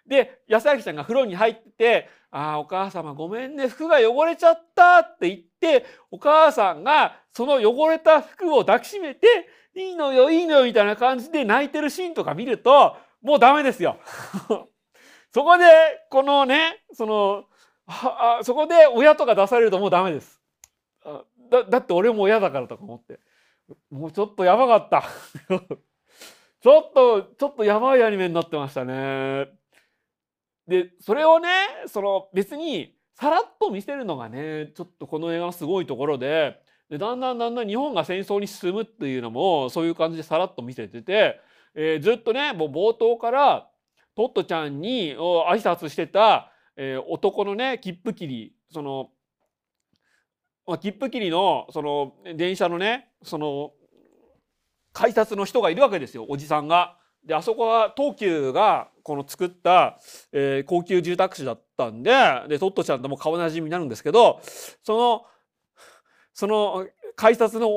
[0.07, 9.27] で安崎ちゃんが風呂に入って「ああお母様ごめんね服が汚れちゃった」って言ってお母さんがその汚れた服を抱きしめて
[9.75, 13.97] 「いいのよいいのよ」みたいな感じで泣いてるシーンとか見るともうダメですよ。
[15.33, 15.65] そこで
[16.09, 17.45] このねその
[17.87, 20.41] あそこで親とか出されるともうダメです。
[21.49, 23.19] だだって俺も親だからとか思って
[23.89, 25.03] もうちょっとやばかった
[26.59, 29.47] ちょっとちょっとやばいアニメになってましたね
[30.68, 31.49] でそれをね
[31.88, 36.59] その別にさらっと見せるのがねちょっとこの映画のすごいところで
[36.89, 41.39] でだんだんだんだん日本が戦争に進むっていうのもそういう感じでさらっと見せてて、
[41.76, 43.70] えー、ずっとねもう冒頭から
[44.15, 49.09] トットちゃんに挨拶してた、えー、男のね切符切りその
[50.68, 53.72] まあ、切符切りのその電車のねその
[54.91, 56.97] 改札の人がいるわけですよおじさんが。
[57.28, 59.99] であそこは東急がこの作った、
[60.32, 62.11] えー、高級住宅地だったんで
[62.47, 64.39] でトットちゃんとも顔なじみになるんですけど
[64.84, 65.25] その
[66.34, 67.69] その改札の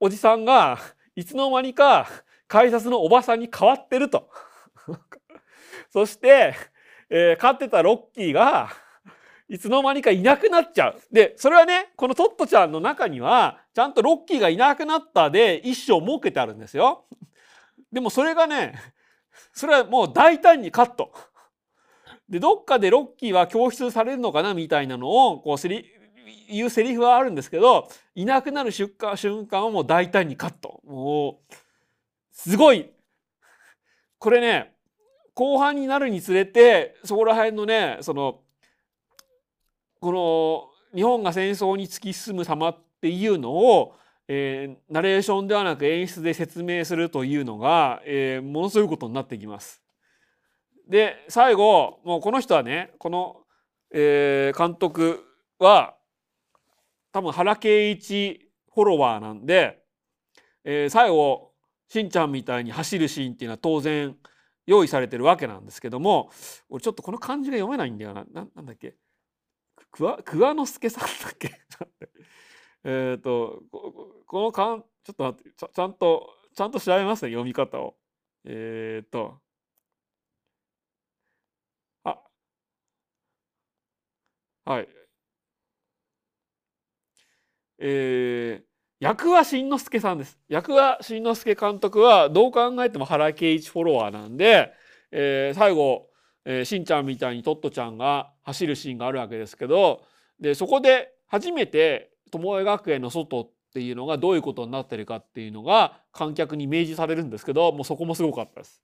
[0.00, 0.78] おじさんが
[1.14, 2.08] いつの間にか
[2.48, 4.30] 改札のおばさんに変わってると。
[5.92, 6.54] そして、
[7.10, 8.70] えー、飼ってたロッキーが
[9.48, 11.00] いつの間にかいなくなっちゃう。
[11.12, 17.04] で、それはね、このトットちゃんの中には、ちゃんとロッキーがいなくなったで一生設けてあるんですよ。
[17.92, 18.74] でもそれがね、
[19.52, 21.12] それはもう大胆にカット。
[22.28, 25.84] で、どっかでロッキーは教室されるのかなみたいなのを、こうセリ、
[26.50, 30.80] 言うセリフはあるんですけど、いなくなる瞬間、瞬間はもう大胆にカット。
[30.84, 31.54] もう、
[32.30, 32.90] すごい。
[34.18, 34.74] これね、
[35.34, 38.40] 後半になるにつれて、そこら辺のね、その、
[40.00, 40.12] こ
[40.92, 43.94] の日本が戦争に突き進む様っていうのを、
[44.30, 49.82] えー、ナレーションではなく演出で説明するというのが、えー、ものすごいことになってきます。
[50.86, 53.36] で最後もうこの人はねこの、
[53.90, 55.24] えー、監督
[55.58, 55.94] は
[57.10, 59.82] 多分原敬一フォロワーなんで、
[60.64, 61.52] えー、最後
[61.88, 64.14] しんちゃんみたいに走るシーンっていうのは当然
[64.66, 66.30] 用意されてるわけなんですけども
[66.68, 68.24] 俺ちょっとこの漢字が読めないんだよな。
[68.30, 68.94] ななんだっけ？
[69.90, 70.18] 桑
[70.54, 71.50] 之助さんだっけ？
[72.84, 73.62] えっと
[74.26, 77.96] このかんちょっと待ってちちゃんとちゃんと調べますね読み方を。
[78.44, 79.40] えっ、ー、と
[82.04, 82.18] あ
[84.64, 84.88] はい
[87.80, 88.64] えー、
[89.00, 90.38] 役はしんのすけさんです。
[90.48, 94.72] 役はしんのすけ監督はどう考えても原敬一フォロワーなんで、
[95.12, 96.08] えー、最後
[96.50, 100.00] えー、しんちゃんみたいにトットちゃんが走るシーンがあるわけですけど
[100.40, 108.82] でそこで初めて巴学園の外っていうのがどういうことになってるかっていうのが観客に明示されるんですけどもうそこもすごかったです。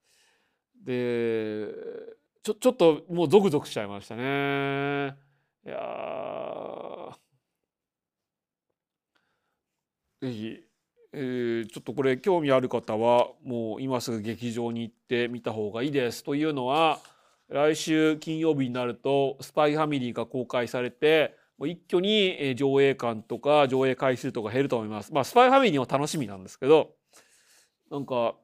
[0.84, 1.68] で
[2.42, 5.16] ちょちょっともうゾクゾクしちゃいましたね。
[5.66, 7.16] いや
[10.20, 10.60] ぜひ、
[11.12, 17.00] えー、ちょっとこれ興味ある方はもう今すぐ劇場に行って見た方がいいですというのは
[17.48, 25.12] 来週金曜日になると「スパイファミリー」が公開されてもう一挙に上映館とか上映回数とか減ると思います。
[25.12, 26.94] まあ、スパイファミリーも楽しみなんですけど
[27.90, 28.34] なんか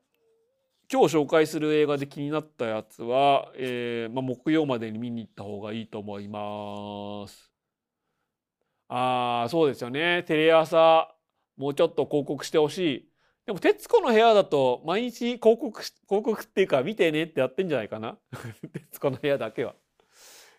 [0.93, 7.51] 今日紹介する映画で気になったやつは、えーまあ、木曜までに見に行った方がいいと思います。
[8.89, 11.15] ああそうですよねテレ朝
[11.57, 13.11] もうちょっと広告してほしい。
[13.47, 18.19] でも『徹子の部屋』だと毎日広告広告っていうか見てねってやってんじゃないかな
[18.91, 19.75] 徹子の部屋だけは。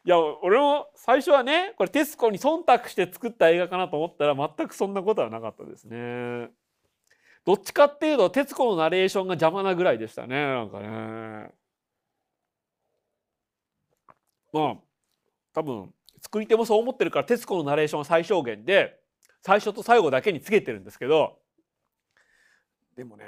[0.03, 6.49] いや俺も最初はねこれ徹子に忖度して作った映画かなと思ったら全くそんなことはなかったですね。
[7.45, 11.51] どっちかっていうと徹子のナレーションが邪魔なぐらいでしたねなんかね。
[14.53, 14.75] まあ
[15.53, 18.99] 多分作り手もそう思ってるから徹子のナレーションは最小限で
[19.43, 21.39] 最初と最後だけにつけてるんですけど
[22.95, 23.25] でもね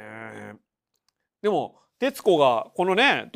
[1.41, 3.31] でも徹子がこのね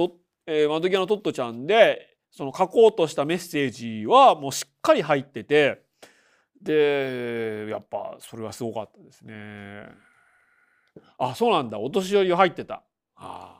[0.49, 5.81] えー、窓際のトットちゃんでその書こうとしたメッセージはもうしっかり入ってて
[6.61, 9.88] でやっぱそれはすごかったですね。
[11.18, 12.84] あそうなんだお年寄り入ってた。
[13.15, 13.55] あ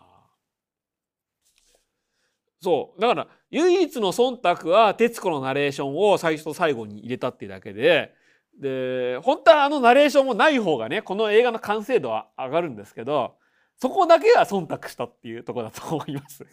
[2.62, 8.14] そうだから唯一の忖度は「徹子のナレーション」を最初と最後に入れたっていうだけで
[8.60, 13.38] で本当はあのナレーションもない方がねこの映画の完成度は上がるんですけど
[13.78, 16.46] そこだけは忖度したっていうとこだと思います。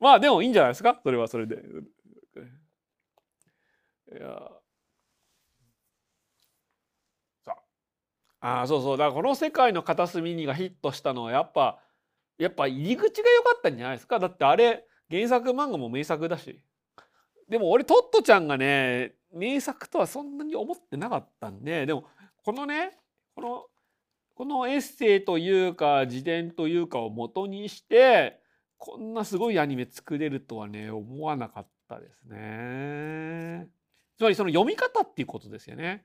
[0.00, 0.98] まあでもいいんじゃないですか？
[1.02, 1.56] それはそれで。
[1.56, 1.58] い
[4.18, 4.50] や。
[7.44, 7.54] さ
[8.40, 8.62] あ。
[8.62, 8.96] あそうそう。
[8.96, 11.78] だからこの世界の片隅にがヒットしたのはやっぱ
[12.38, 14.18] やっぱ入り口が良かったんじゃないですか？
[14.18, 16.62] だってあれ原作漫画も名作だし。
[17.48, 22.04] でも俺トットちゃんがね名作とはそんなに思ってなかったんででも
[22.44, 22.96] このね
[23.34, 23.64] この
[24.34, 28.39] このエッセイというか自伝というかを元にして
[28.80, 33.68] こんなすごいアニメ作れるとはね思わなかったですね。
[34.16, 36.02] つまりその読み方っていうことですよね。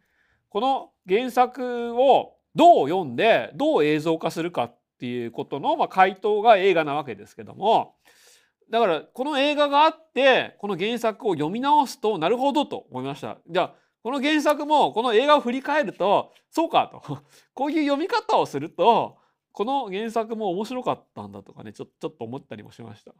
[0.49, 7.95] この原作をどう読んでどう映像化するかっていうことの、まあ、回答が映画なわけですけども
[8.69, 13.37] だからこの映画があってこの原作を読み直すとなるほどと思いました。
[13.49, 17.19] じゃあこの原作もこの映画を振り返るとそうかと
[17.53, 19.17] こういう読み方をすると
[19.55, 23.13] この原作も面白かったんだとかねちょちょっと思ったりもしました。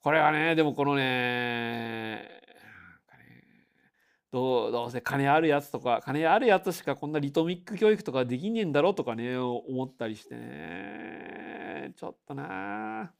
[0.00, 2.28] これはねでもこのね
[4.32, 13.12] どうどうせ金あるやつとか金あるやつしかこんなリトミック教育とかできねえんだろうとかね思ったりしてねちょっとな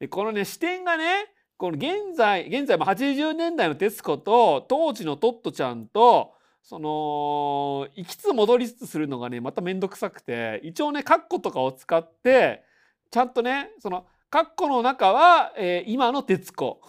[0.00, 1.26] でこのね視点がね
[1.58, 6.32] この現在現在も80年代の徹子と当時のトットちゃんと
[6.64, 12.64] その行きつ戻りつつするのがねまた面倒くさくて一応ねカッコとかを使って
[13.10, 16.80] ちゃんとねそのカッコの中は、えー、今の徹子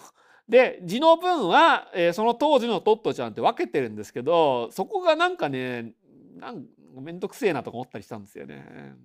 [0.48, 5.92] で字の文は、えー、その当時のトットちゃんって分けてるんですけどそこがなんかね
[6.38, 6.64] なん
[6.96, 8.96] 面倒くせえなとか思ったりしたんですよね。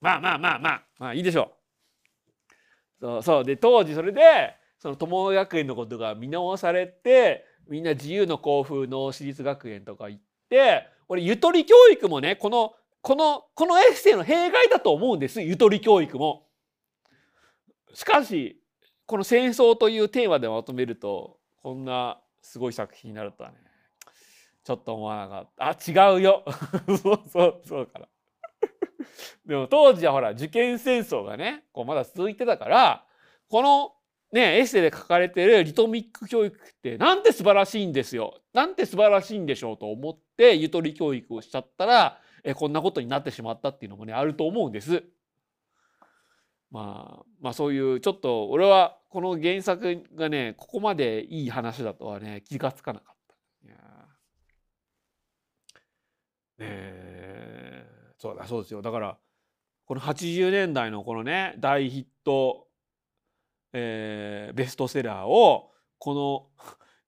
[0.00, 1.56] まあまあまあまあまあいいでしょ
[3.00, 3.00] う。
[3.00, 15.40] そうそうで当時それでその友学園のことが見直されてみんな自由の校風の私立学園とか行って俺ゆとり教育もねこのこのこのエッセイの弊害だと思うんです。
[15.42, 16.46] ゆとり教育も。
[17.92, 18.60] しかし
[19.06, 23.56] この戦争というテーマでまとめるとこんなすごい作品になるとはね
[24.64, 25.68] ちょっと思わなかった。
[25.68, 26.44] あ違うよ。
[27.02, 28.08] そうそうそうから。
[29.44, 33.04] でも当時はほら受験戦争がねこうまだ続いてたから
[33.48, 33.94] この
[34.34, 45.02] ねエッセイで書かれてるリトミック教育ってなんて素晴らしいんですよなんて素晴らしいんでしょうと思ってゆとり教育をしちゃったらえこんなことになってしまったっていうのもねあると思うんです。
[46.70, 53.68] まあ、まあそういうちょっと俺はこの原作がねここまでいい話だとはね気が付かなかった。
[53.68, 53.76] いや
[56.58, 57.86] え
[58.18, 59.18] そうだそうですよだから
[59.86, 62.63] この80年代のこのね大ヒット、
[63.74, 66.46] えー、ベストセラーをこの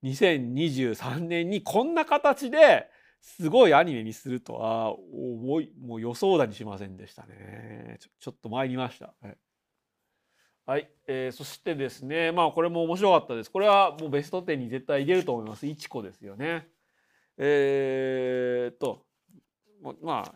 [0.04, 2.88] 2023年にこんな形で
[3.20, 7.96] すごいアニメにするとは思いもう予想だにしませんでしたね。
[8.00, 9.14] ちょちょっと参りました。
[9.20, 9.36] はい。
[10.66, 13.50] はい、えー、そしてですねまあこれも面白かったです。
[13.50, 15.66] これはもうベスト10に絶対入れると思います。
[15.66, 16.68] いちこですよね。
[17.38, 19.06] えー、っと
[20.02, 20.34] まあ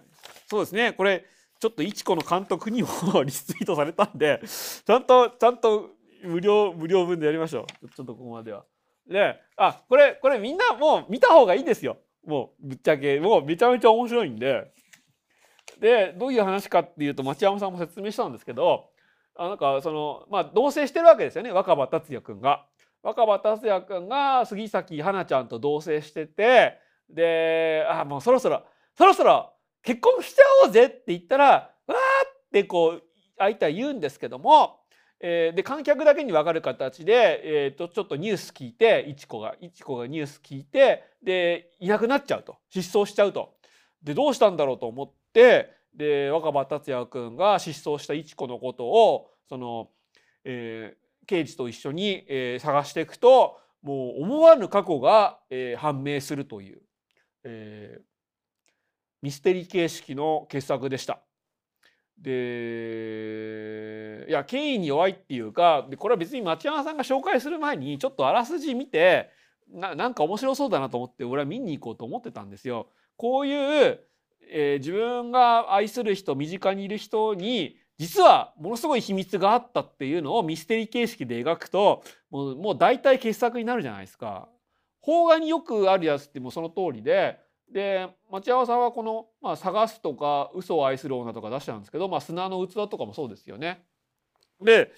[0.49, 0.93] そうですね。
[0.93, 1.25] これ
[1.61, 2.89] ちょっといちこの監督にも
[3.23, 5.91] リツイートされたんでちゃんとちゃんと
[6.25, 7.89] 無料無料分でやりましょう。
[7.89, 8.65] ちょっとここまでは。
[9.09, 11.99] であこれこれみんなもう見た方がいいですよ。
[12.25, 13.19] もうぶっちゃけ。
[13.21, 14.73] もうめちゃめちゃ面白いんで。
[15.79, 18.91] でどういう話かっていうと町山さんも説明したんですけど
[19.35, 21.53] あなんかそのまあ同棲してるわけですよね。
[21.53, 22.67] 若葉達也君が。
[23.03, 26.79] 若葉達也君が杉咲花ちゃんと同棲してて
[27.09, 28.65] であもうそろそろ
[28.95, 33.03] そろそろ結婚しちゃおうぜって言ったらわーってこう
[33.39, 34.80] 相手は言うんですけども、
[35.23, 43.55] えー、で観客だけに分かる形で、えー、とちょっとニュース聞いていちこがいちこがニュース聞いてでいなくなっちゃうと失踪しちゃうと。
[44.03, 49.91] でどうしたんだろうと思ってで若葉達也君が失踪したいちこのことをその、
[50.45, 56.81] えー、刑事と一緒に、えー、探していくともう思わぬ過去が、えー、判明するという、
[57.45, 58.03] えー、
[59.23, 61.21] ミステリー形式の傑作でした。
[62.21, 69.31] でいや権威に弱いっていうかでこれは別に町山さんが紹介する前にちょっとあらすじ見て
[69.73, 72.89] ななんか面白そうだなと思って俺は見に行こうと思ってたんですよ。
[73.17, 74.01] こういう、
[74.51, 84.49] えー、自分が愛する人身近にいる人に実はものすごい秘密があったっていうのをミステリー形式で描くともうもう大体傑作になるじゃないですか。
[85.03, 87.39] 邦画によくあるやつってもうその通りで
[87.71, 93.87] で町山さんはこの「まあ、探す」とか「嘘を愛する女」とか出したんですけど、まあ、砂の器とかもそうですよね。
[94.61, 94.93] で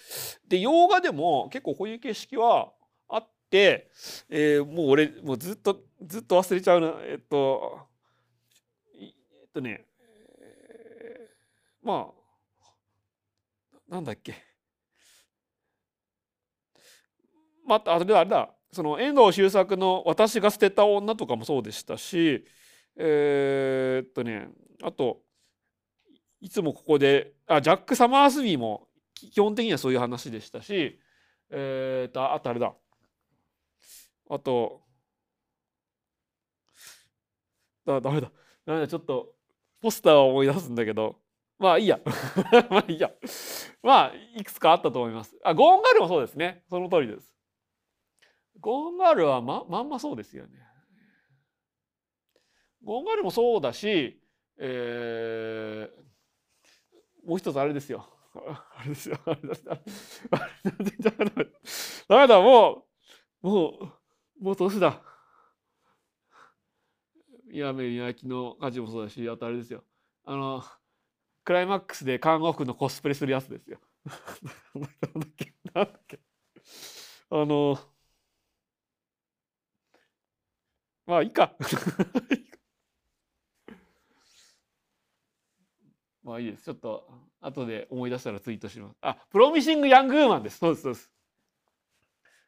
[0.48, 2.72] で洋画でも結構こういう形式は
[3.08, 3.90] あって、
[4.28, 6.94] えー、もう俺もうずっとずっと忘れちゃうな。
[7.02, 7.78] えっと
[8.98, 9.86] えっとね、
[10.40, 12.22] えー、まあ
[13.88, 14.34] なんだっけ。
[17.64, 18.50] またあれだあれだ。
[18.72, 22.46] その遠藤周作の「私が捨てた女」とかもそうでしたし
[22.96, 24.48] えー、っとね
[24.82, 25.22] あと
[26.40, 30.98] いつもここであジャック・サマースビーも基本的にはそういう話でしたし
[31.50, 32.72] えー、っとあとあれだ。
[34.30, 34.82] あと
[37.86, 38.30] だダメだ。
[38.64, 39.34] ダメだちょっと
[39.80, 41.16] ポスターを思い出すんだけど。
[41.58, 42.00] まあ いいや。
[42.70, 43.10] まあいいや。
[43.82, 45.36] まあいくつかあったと思います。
[45.44, 46.64] あゴーンガールもそうですね。
[46.68, 47.34] その通りです。
[48.60, 50.58] ゴーンガールはままんまそうですよね。
[52.84, 54.20] ゴンガルもそうだし、
[54.58, 58.06] えー、もう一つあれですよ。
[58.34, 59.18] あれですよ。
[59.26, 59.64] あれです
[62.08, 62.86] ダメだ、も
[63.42, 63.68] う、も
[64.40, 65.02] う、もう年だ。
[67.52, 69.10] やめやきの火事もそうだ。
[69.10, 69.84] し、あとあれですよ。
[70.24, 70.62] あの、
[71.44, 73.80] クライマックスで看護婦のコスプレするやつですよ。
[74.74, 74.82] なん
[75.20, 75.26] だ。
[75.28, 75.92] っけ、なんだ。
[75.92, 76.20] っけ。
[77.30, 77.78] あの、
[81.06, 81.56] まあいいか。
[86.22, 86.64] まあいいです。
[86.64, 87.08] ちょっと
[87.40, 88.96] 後で思い出したらツイートします。
[89.00, 90.58] あ、プロミシング・ヤング・ウーマンです。
[90.58, 91.10] そうです、そうです。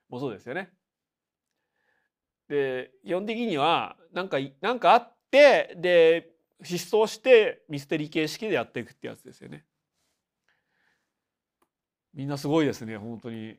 [0.09, 0.73] もうそうですよね。
[2.49, 6.31] で、基本的には、なんか、なんかあって、で、
[6.63, 9.65] 失踪してミステリー形式でやっていくってやつですよね。
[12.13, 13.57] みんなすごいですね、本当に。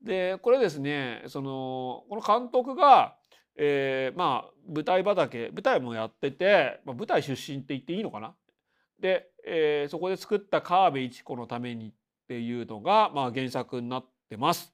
[0.00, 3.18] で、これですね、その、この監督が、
[3.56, 8.34] えー、まあ舞台畑舞台もやってて、まあ、舞台出身って言っていいのかな？
[9.00, 11.92] で、えー、そこで作った川辺一子のためにっ
[12.28, 14.72] ていうのが、まあ、原作になってます。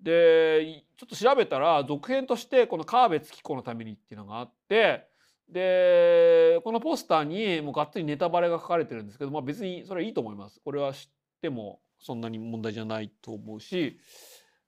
[0.00, 5.06] でちょっと調べたら続編としてこの川辺月子のためにっていうのがあって
[5.48, 10.60] でこのポスターにもうがっつりネタバレが書かれてるんですけど、まあ、別にそれはいいと思います。
[10.62, 11.10] これは知っ
[11.40, 13.98] てもそんなに問題じゃないと思うし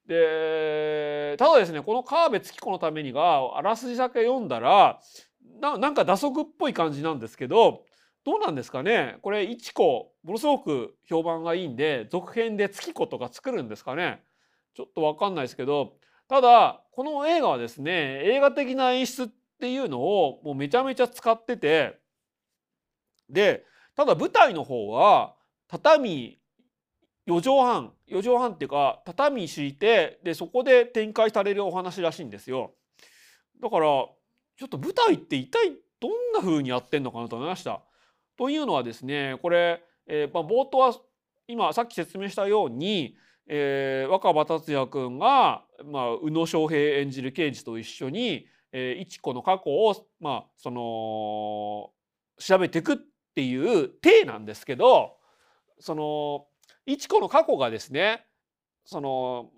[0.07, 5.01] でただですねこの川辺月子のためにがあらすじだけ読んだら
[5.61, 7.85] なんか打足っぽい感じなんですけど
[8.27, 9.19] どうなんですかね？
[9.23, 14.21] これ一子ものすごく評判がいいんで続編で月子とか作るんですかね？
[14.75, 15.95] ちょっと分かんないですけど
[16.29, 19.29] ただこの映画はですね映画的な演出っ
[19.61, 22.01] ていうのをもうめちゃめちゃ使ってて
[23.31, 25.37] でただ舞台の方は
[25.69, 26.41] 畳
[27.29, 32.75] 4畳半4畳半っていうか畳敷いてでそこで展開されるお話らしいんですよ。
[33.63, 35.71] だからちょっと舞台って一体
[36.01, 37.86] どんな風にやってんのかなと思いました。
[38.37, 40.95] というのはですねこれ、えー、まあ、冒頭は
[41.49, 43.17] 今さっき説明したように、
[43.49, 51.91] えー、若葉達也君が、まあ、宇野昌平演じる刑事と一緒に、えー、一子の過去を、まあ、その
[52.39, 52.97] 調べていくっ
[53.35, 55.17] ていう体なんですけど
[55.79, 56.47] その
[56.87, 58.25] 一子の過去がですね
[58.85, 59.51] その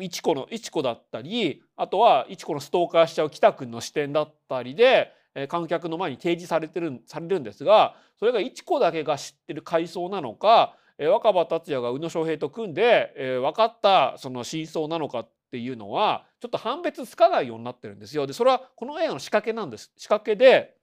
[0.00, 5.12] 一子の一子だったりあとは一子のストーカーしちゃう北君の視点だったりで
[5.48, 18.26] 観客の前に提示されてるされるんですがそれが一子だけが知ってる階層なのか若葉達也が宇野昌平と組んで分かったその真相なのかっていうのはちょっと判別つかないようになってるんですよ。
[18.26, 19.92] でそれはこの映画の仕掛けなんです。
[19.96, 20.76] 仕掛けで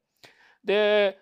[0.63, 1.17] で、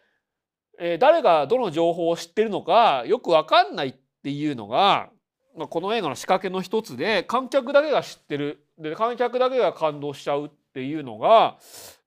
[0.80, 5.10] え、誰がどの情報を知ってるのかよく分かんないっていうのが、
[5.56, 11.58] ま、この映画の仕掛けの一つで観客だけが知ってるで観客だけが感動しちゃうっていうのが、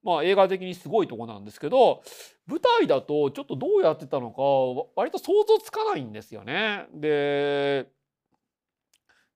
[0.03, 2.03] まあ、映画的にすごいとこなんですけど
[2.47, 4.43] 舞台だとちょっとどうやってたのか
[4.97, 6.87] 割と想像つかないんですよね。
[6.95, 7.87] で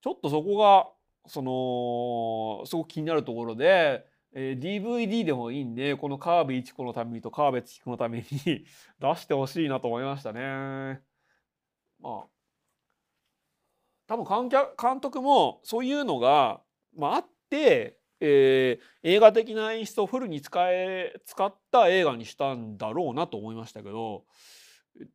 [0.03, 0.89] ちょっとそこが
[1.27, 4.05] そのすごく気になるところで、
[4.35, 8.65] えー、DVD でもいいんでこの川辺一子のためにと川辺月子のために出
[9.17, 11.01] してほしいなと思いましたね。
[12.01, 12.35] まあ
[14.07, 16.61] 多分観客監督もそういうのが、
[16.97, 24.25] まあ、あって、えー、映画的な演出をフルに使え使った映画にしたんだろうなと思いましたけど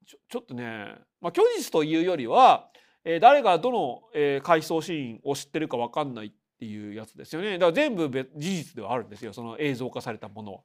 [0.06, 2.70] ちょちょっとね、まあ、虚実というよりは、
[3.04, 10.60] えー、誰がどの、えー、回想シーンを知ってるか分かんないっていうやつですよねだから全部事実ではあるんですよその映像化されたものは。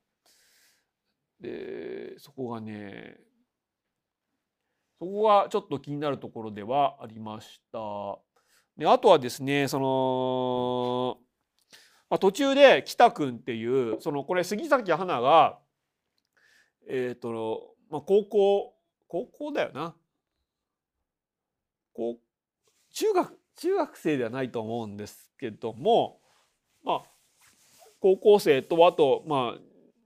[1.41, 3.17] でそこがね
[4.99, 7.79] そこがちょっと気になるところではありました。
[8.77, 11.24] であとはですねその、
[12.11, 15.59] まあ、途中で北君っていうそのこれ杉咲花が
[16.89, 18.75] えっ、と、まあ、高校
[19.09, 19.95] 高校だよな。
[21.95, 22.25] こう
[22.93, 26.19] 中学中学生ではないと思うんですけども
[26.83, 27.03] まあ
[28.01, 29.59] 高校生とあとまあ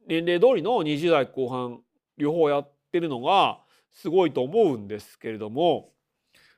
[0.07, 1.81] 年齢通りの20代後半
[2.19, 3.61] 両方やってるのが
[3.91, 5.91] すごいと思うんですけれども、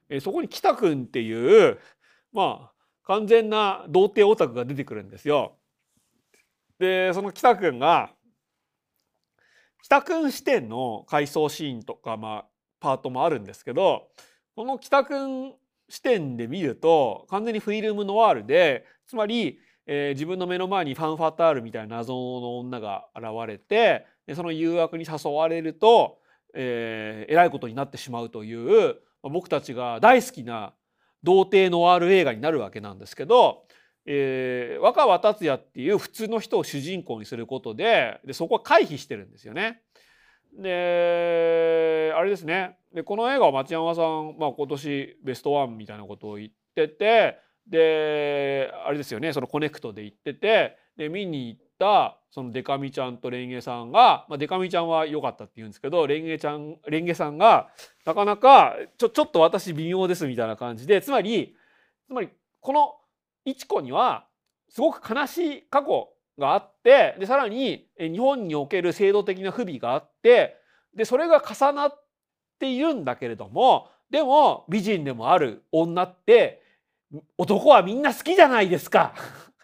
[0.08, 1.78] えそこに北くんっていう
[2.32, 2.72] まあ
[3.10, 5.56] 完全な童貞オタクが出てくるんですよ。
[6.78, 8.12] でその北くんが
[9.82, 12.46] 北くん視点の回想シーンとか、まあ、
[12.78, 14.08] パートもあるんですけど
[14.54, 15.54] この北くん
[15.88, 26.20] 視点で見ると完全にフィルムノワールでつまり、えー、自分の目の前にファンファタールみたいな謎の女が現れてでその誘惑に誘われると
[26.54, 30.72] えー、えらいことになってしまうという僕たちが大好きな
[31.22, 33.64] 童貞のある映画になるわけなんですけど、
[34.06, 39.82] えー、若葉達也っていう普通の人を主人公にすることででそこは回避してるんですよね。
[40.58, 47.38] であれですねでこの映画は町山さん、まあ、今年ベストワンみたいなことを言ってて
[47.70, 57.68] であれですよねそのコネクトで行っててで見に行ったそのデカミちゃんとレンゲさんが、まあ、デカミちゃんは良かったって言うんですけどレンゲちゃんレンゲさんが
[58.04, 61.54] なかなかちょちょっと私微妙ですみたいな感じでつまり
[62.06, 62.28] つまり
[62.60, 62.96] この
[63.44, 64.26] 一子には
[64.68, 70.56] すごく悲しい過去があってでさらに日本における制度的な不備があって
[70.94, 72.04] でそれが重なっ
[72.58, 76.62] ているんだけれどもでも美人でもある女って
[77.36, 79.14] 男はみんな好きじゃないですか。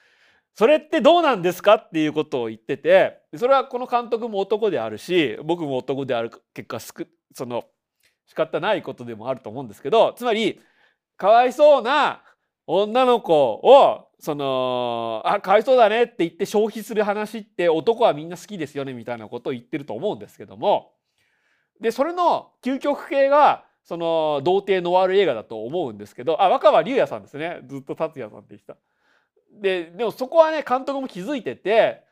[0.55, 6.81] それってどうなんですかっていうことを言っててそれはこの監督も男であるし僕も男である結果
[7.35, 7.65] その
[8.27, 10.59] 仕方ないことでもあると思うんですけどつまり
[11.19, 12.23] かわいそうな
[12.67, 20.93] 女の子をそのあかわいそうだねって言って消費する話って男はみんな好きですよねみたいなことを言ってると思うんですけども。
[21.79, 28.77] でそれの究極系がその童貞ノワール映画だと思うんですけどあ若葉龍也さんですねずっと達也さんって言ってた。
[29.61, 32.05] ででもそこはね監督も気づいてて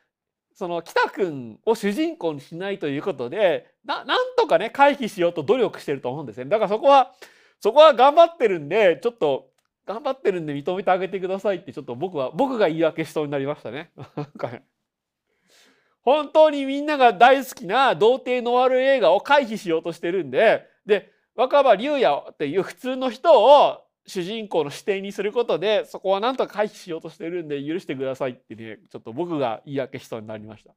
[0.55, 7.13] その北くんを主人公にしないということでななんとかね回避しようと努力してると思うんですねだからそこは
[7.61, 9.49] そこは頑張ってるんでちょっと
[9.85, 13.91] 頑張ってるんで認めてあげてくださいってちょっと僕は僕が言い訳しそうになりましたね。
[14.17, 14.63] なんかね
[16.03, 30.74] 本当にみんなが大好きな童貞のある映画を回避しようとしてるんでで若葉龍也っていう普通の人を主人公の視点にすることでそこはなんとか回避しようとしてるんで許してくださいってねちょっと僕が言い訳しそうになりました。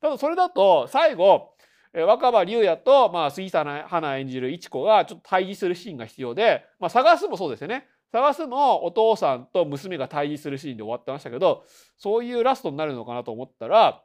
[0.00, 1.54] ただそれだと最後
[1.92, 11.64] 若葉龍也と、まあ、杉田花演じる一子がちょっと対峙するシーンが必要で、まあ、探すもそうですよね探すもお父さんと娘が対峙するシーンで終わってましたけど
[11.98, 14.02] そういうラストになるのかなと思ったら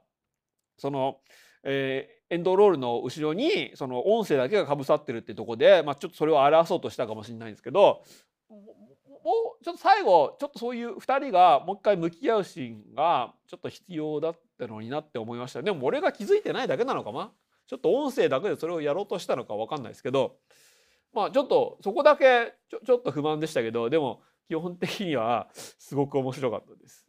[0.78, 1.18] その、
[1.64, 8.04] えー、エンドロールの後ろにその音声だけがかぶさってるってとこで、まあ、ちょっとそれを表そうとしたかもしれないんですけど
[8.50, 15.64] もうちょっと最後ちょっとそういう2人がもう一回向き合うシーンがちょっと必要だったのになって思いました。
[15.64, 17.32] でも俺が気づいてないだけなのかな
[17.68, 20.36] ちょっと音声だけでそれをやろうとしたのか分かんないですけど
[21.12, 27.08] まあちょっとそこだけちょちょっと不満でしたけどでも基本的にはすごく面白かったです。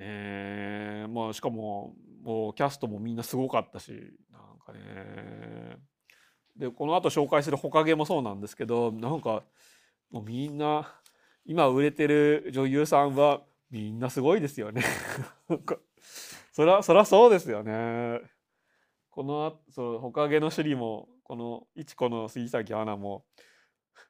[0.00, 3.92] ねえまあしかももうキャストもみんなすごかったし
[4.32, 5.76] なんかね
[6.56, 9.42] でこの後紹介する「ほかげ」もそうなんですけどなんか
[10.10, 10.94] もうみんな
[11.44, 14.82] 今売れてる女優さんはみんなすごいですよね
[16.52, 18.20] そらそらそうですよね。
[19.10, 23.24] このそうほかげの首里もこのいちこの杉咲アナも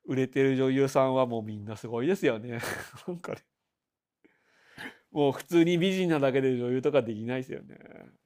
[0.04, 2.60] 売れてる女優さんはもうみんなすごいですよね。
[3.06, 3.42] なんかね
[5.12, 7.76] もう普通に美人なだけで女優とかできないですよね。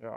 [0.01, 0.11] いや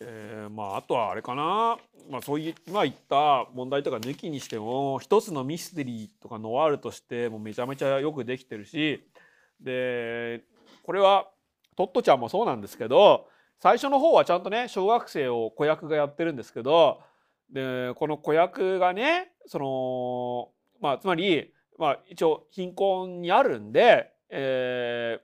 [0.00, 1.78] えー、まああとはあれかな、
[2.10, 9.02] まあ、そういう今言った問題とか抜きにしても一つのミステリーとかノワールとしてもめちゃめちゃよくできてるし
[9.60, 10.42] で
[10.82, 11.30] これは
[11.76, 13.28] トットちゃんもそうなんですけど
[13.60, 17.00] 最初の方はちゃんとね小学生を子役がやってるんですけど
[17.50, 20.48] でこの子役がねその
[20.80, 25.22] まあつまりまあ一応貧困にあるんで、えー、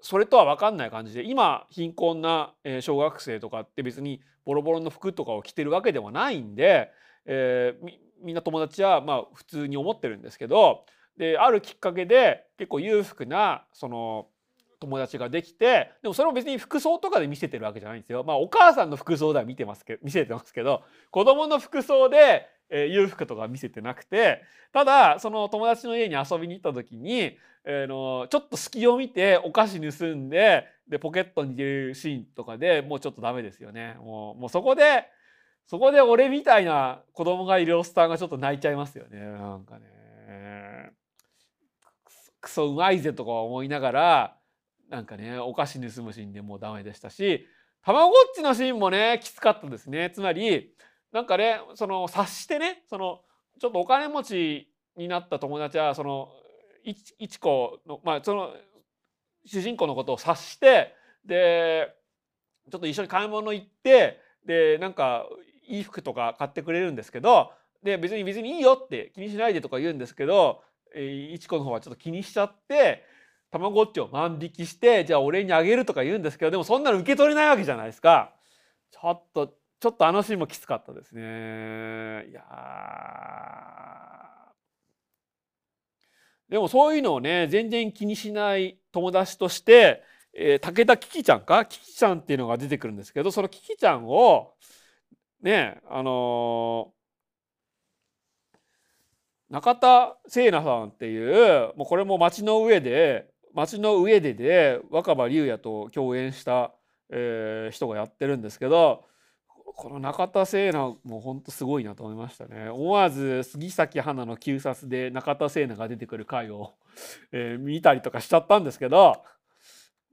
[0.00, 6.90] それとは分かんない感じで今貧困な小学生とかって別にボロボロの服とかを着てるわけではないんで、
[7.26, 7.90] えー、
[8.22, 10.84] みんな友達はまあ普通に思ってるんですけど
[11.16, 14.28] であるきっかけで結構裕福なその
[14.80, 18.22] 友達ができてでもそれも別に服装とかで見せてるわけじゃないんですよ。
[18.24, 24.42] まあお母さんの服装では見てますけ見せてますけど子供の服装でえー、裕福とか見せてなくて
[24.72, 33.96] ただその友達の家に遊びに行った時に、えー、のちょっと隙を見てお菓子盗んででポケットに入れるシーンとかでもうちょっとダメですよね。
[34.00, 35.04] もうもうそこで
[35.66, 40.92] そこで俺みたいな子供がいるおっさんがちょっと泣いちゃいますよねなんかね。
[42.40, 44.36] クソうまいぜとか思いながら
[44.88, 47.46] なんかねお菓子盗むシーンでもうダメでしたし
[47.84, 50.10] たまごっちのシーンもねきつかったですね。
[50.10, 50.72] つまり
[51.12, 53.20] なんかねその察してねその
[53.60, 56.28] ちょっとお金持ちになった友達はその
[56.84, 56.94] い
[57.28, 58.50] ちこのまあその
[59.44, 60.94] 主人公のことを察して
[61.24, 61.94] で
[62.70, 65.26] ちょっと一緒に買い物行ってでなんか
[65.66, 67.52] いい服とか買ってくれるんですけど
[67.82, 70.62] で別に別にいいよって気にしないでとか言うんですけど
[70.96, 73.04] いちこの方はちょっと気にしちゃって
[73.50, 78.34] たまごっちを万引きしてじゃあ俺にあげるとか言うんですけどでもそんなの受け取れないわけじゃないですか。
[78.90, 82.26] ちょっとちょっとあのシーンもきつかったですね。
[82.30, 82.42] いや
[86.48, 90.02] でもそういうのをね全然気にしない友達として、
[90.32, 91.64] えー、武田キキちゃんか？
[91.64, 94.54] キキちゃんっていうのが出てくるんですけどそのキキちゃんを
[95.42, 106.72] ねあのー、中田聖奈さんっていうもうこれも街の上で街の上でで若葉龍也と共演した、
[107.10, 109.04] えー、人がやってるんですけど
[109.76, 112.68] この中田聖奈も本当すごいなと思いましたね。
[112.68, 116.74] 思わず杉咲花の旧殺で中田聖奈が出てくる回を、
[117.32, 119.22] えー、見たりとかしちゃったんですけど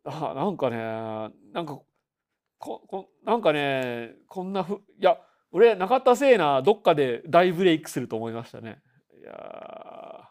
[0.03, 1.79] あなんかねなんか
[2.59, 5.19] ここなんかねこんなふいや
[5.51, 8.81] 俺中田聖奈どっかで大ブレイクすると思いましたね。
[9.19, 10.29] いや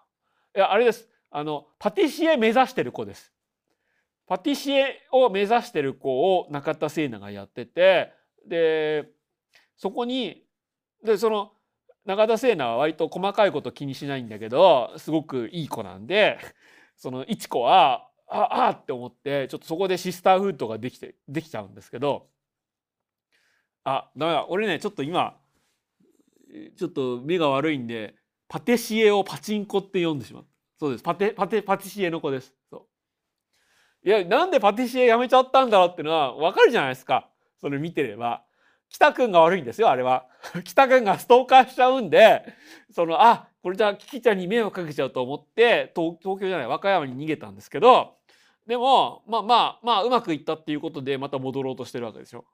[0.56, 1.08] いやあれです。
[1.30, 3.32] あのパティシエ目指してる子です。
[4.26, 8.12] パティシエを目指してる子を中田聖奈がやってて
[8.46, 9.10] で
[9.76, 10.44] そこに
[11.02, 11.52] でその
[12.04, 16.38] 永田聖奈は割と細かいこと気にしないんだけどすごくいい子なんで
[16.96, 22.26] そのいち子はああって思ってちょっとそこでシスターフードができてできちゃうんですけど
[23.84, 25.36] あダメだ俺ねちょっと今
[26.76, 28.14] ちょっと目が悪いんで
[28.48, 30.48] パティシエをパチンコって読んでしまった。
[30.78, 31.02] そうです。
[31.02, 32.54] パテパテパティシエの子です。
[32.70, 32.86] そ
[34.04, 34.08] う。
[34.08, 37.28] いやなんでパティシエやめちゃったんだろうっていうのは分かるじゃないですか。
[37.64, 38.44] それ見てれば。
[38.90, 40.26] 北くんが悪いんですよあれは。
[40.64, 42.44] 北くんがストーカーしちゃうんで
[42.90, 48.18] そのあこれじゃあキキちゃんに迷惑かけちゃうと思って東京じゃない和歌山に逃げたんですけど
[48.66, 52.44] でもまあまあまあうまくいったっていうことでまた戻ろうとしてるわけですよ。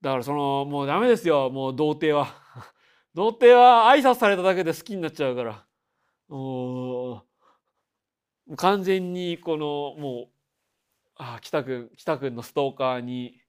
[0.00, 2.28] だからそのもうダメですよもう童貞は。
[3.12, 5.66] 童貞は挨拶されただけで好きになっちゃうから。
[6.28, 7.26] も
[8.48, 10.32] う完全にこのもう
[11.16, 13.41] あ北くん北くんのストーカーに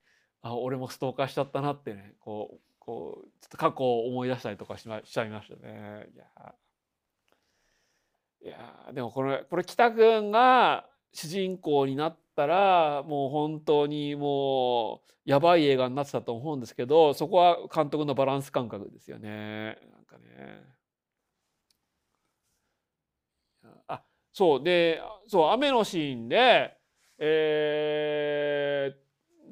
[0.44, 6.06] あ俺もストーカーしちゃったなってねこうこうちょっと過去を思い出したりとかしましちゃいましたね。
[6.14, 6.54] いや
[8.42, 19.78] いやでもこれこれ北くんが主人公になったらもう本当にもうやばい映画になってたと思うんですけどそこは監督のバランス感覚ですよね。
[19.94, 20.62] なんかね
[23.88, 26.76] あそうでそう雨のシーンで
[27.18, 29.03] えー、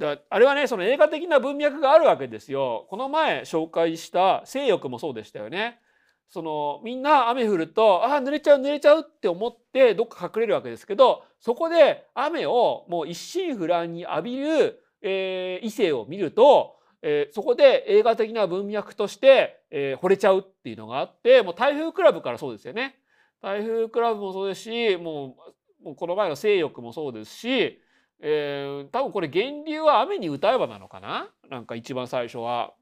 [0.03, 2.87] だあれはねその映画的な文脈があるわけですよ。
[2.91, 5.81] この前紹介した性欲もそうでしたよね。
[6.29, 22.97] そのみんな雨降るとああ濡れちゃう濡れちゃうって思ってどっか隠れるわけですけどそこで雨をもう一心不乱に浴びる、えー、異性を見るとえーそこで映画的な文脈として、えー惚れちゃうっていうのがあってもう台風クラブからそうですよね。
[23.43, 25.37] 台風クラブもそうですしも
[25.83, 27.81] うもうこの前の性欲もそうですし、
[28.21, 31.29] えー多分これ源流は雨に歌えばなのかな？
[31.51, 32.75] なんか一番最初は。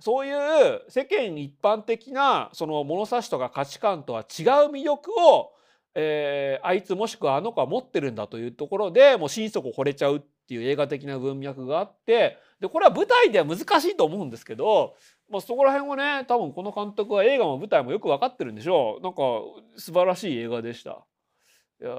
[0.00, 4.26] そういう世間一般的なその物差しとか価値観とは違う
[4.72, 5.52] 魅力を、
[5.94, 14.96] えーあいつもしくはあの子は持ってるんだというところでもう心底惚れちゃうっていう映画的な文脈があってでこれは舞台では難しいと思うんですけど、
[15.30, 19.20] まあ、そこら辺をね多分この監督は映画も舞台もよく分かってるんでしょうなんか
[19.76, 21.04] 素晴らしい映画でした。
[21.80, 21.90] いや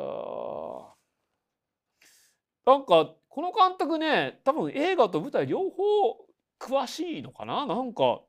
[2.65, 5.73] なんかこの監督ね多分映画と舞台両方
[6.59, 7.65] 詳しいのかな？
[7.65, 8.21] なんか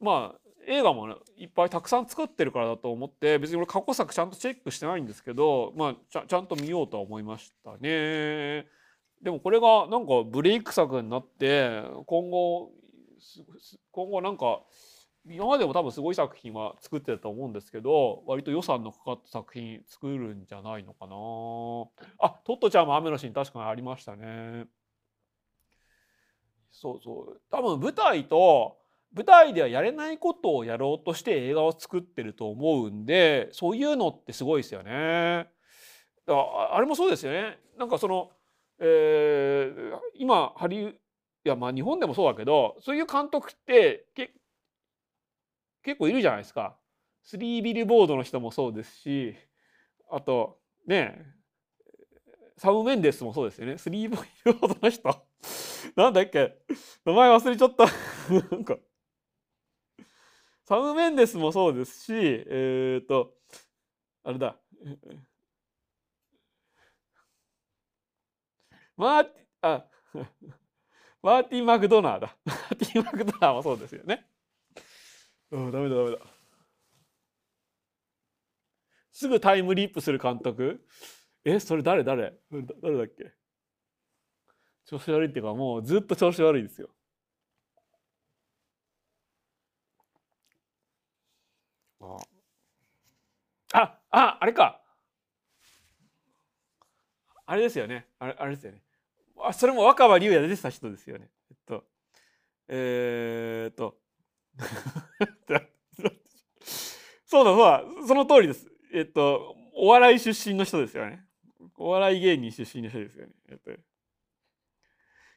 [0.00, 8.66] まあ映画もねいっぱいたくさん作ってるからだと思って別に俺過去作ちゃんとチェックしてないんですけどまあちゃちゃんと見ようとは思いましたね。
[9.22, 12.70] でもこれがなんかブレイク作になって今後
[13.90, 14.60] 今後なんか
[15.26, 21.14] 今までも多分すごい作品は作ってたと思うんですけど割と予算のかかった作品作るんじゃないのかな。
[22.18, 24.66] あトットちゃんも雨のシーン確かにありましたね。
[26.70, 27.40] そうそう。
[27.50, 28.76] 多分舞台と
[29.14, 35.48] 舞台ではやれないことをやろうとして映画を作ってると思うんでそういうのってすごいですよね。
[36.26, 37.58] ああれもそうですよね。
[37.78, 38.30] なんかその、
[38.78, 44.06] えー今ハリウいやまあ日本でもそうだけどそういう監督って
[45.84, 46.76] 結構いるじゃないですか。
[47.22, 49.34] スリービルボードの人もそうですし
[50.10, 51.26] あとね
[52.58, 53.78] サム・メンデスもそうですよね。
[53.78, 55.26] スリービルボードの人
[55.96, 56.58] なんだっけ？
[57.04, 57.86] 名前忘れちゃった
[58.54, 58.76] なんか
[60.64, 63.34] サム・メンデスもそうですしえっ、と
[64.24, 64.56] あれだ
[68.96, 69.84] マーティあ
[71.22, 72.36] マーティン・マクドナーだ。
[72.44, 74.26] マーティン・マクドナーもそうですよね。
[75.54, 76.18] うん、ダメだダメだ。
[79.12, 80.84] すぐタイムリープする監督？
[81.44, 82.34] え、それ誰誰？
[82.82, 83.32] 誰だっけ？
[84.84, 86.90] 調子悪いっていうかもうずっと調子悪いですよ。
[92.00, 92.16] あ、
[93.72, 94.82] あ、ああれか。
[97.46, 98.08] あれですよね。
[98.18, 98.82] あれあれですよね。
[99.40, 101.30] あそれも若葉龍也で出てた人ですよね。
[101.50, 101.84] えっと、
[102.66, 104.02] えー、っと、
[107.26, 108.70] そうだそうだ、その通りです。
[108.92, 111.24] えっと、お笑い出身の人ですよね。
[111.76, 113.32] お笑い芸人出身の人ですよね。
[113.48, 113.70] えっと、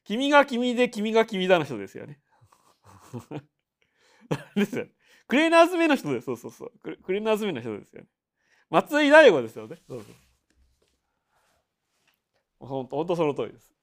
[0.03, 2.19] 君が君で君が君だの人ですよね。
[4.55, 4.91] ですよね。
[5.27, 6.25] クレーナーズメの人です。
[6.25, 6.71] そうそうそう。
[6.79, 8.07] クレーナーズメの人ですよね。
[8.69, 9.81] 松井大悟ですよね。
[9.87, 10.15] そうそう。
[12.59, 13.73] ほんとほんとその通りです。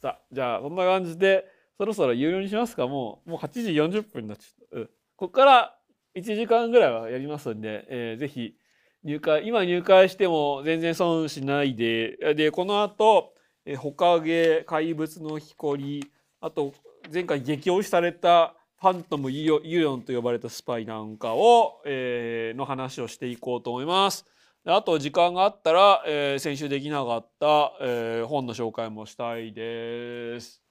[0.00, 1.44] さあじゃあそんな感じで
[1.80, 2.86] そろそろ有料にしますか？
[2.86, 4.86] もうもう8時40分になっちゃった、うん、
[5.16, 5.74] ここから
[6.14, 8.54] 1時間ぐらいはやりますんで、えーぜひ
[9.02, 13.32] 入会今入会しても全然損しないででこの後、
[13.64, 16.04] えー、ほかげ怪物の木こり
[16.42, 16.74] あと
[17.10, 24.26] 前回激推しされたファントム・ユユヨンと呼ばれたスパイなんかを、えーの話をしていこうと思います。
[24.66, 30.62] であと時間があったら、えー先週できなかった、えー本の紹介もしたいです。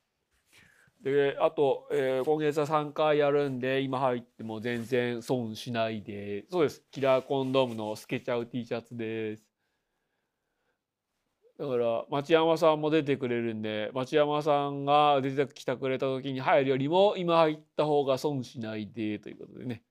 [1.03, 9.43] であと、えー今月は3回やるんで今入っても全然損しないでそうですキラーコンドームの透けちゃう T シャツです。
[11.57, 19.83] だから町山さんも出てくれるんで町山さんが出てきてくれた時に入るよりも今入った方が損しないでということでね。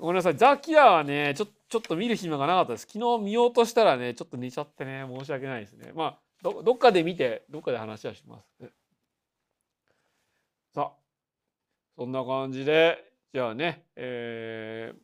[0.00, 0.36] ごめんなさい。
[0.36, 2.86] ザ・キラーはね、ちょちょっと見る暇がなかったです。
[2.92, 5.92] 昨日見ようとしたらね、ちょっと寝ちゃってね、申し訳ないですね。
[5.94, 8.62] まあ、どどっかで見て、どっかで話はします。
[8.62, 8.70] ね
[10.76, 10.92] さあ、
[11.96, 12.98] そんな感じで、
[13.32, 14.98] じゃあね、えー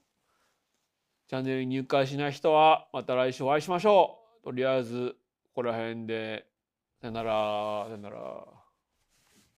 [1.29, 4.45] チャンネルに入会しない人は、また来週お会いしましょう。
[4.45, 6.47] とりあえず、ここら辺で、
[7.01, 8.62] さよなら、さよなら。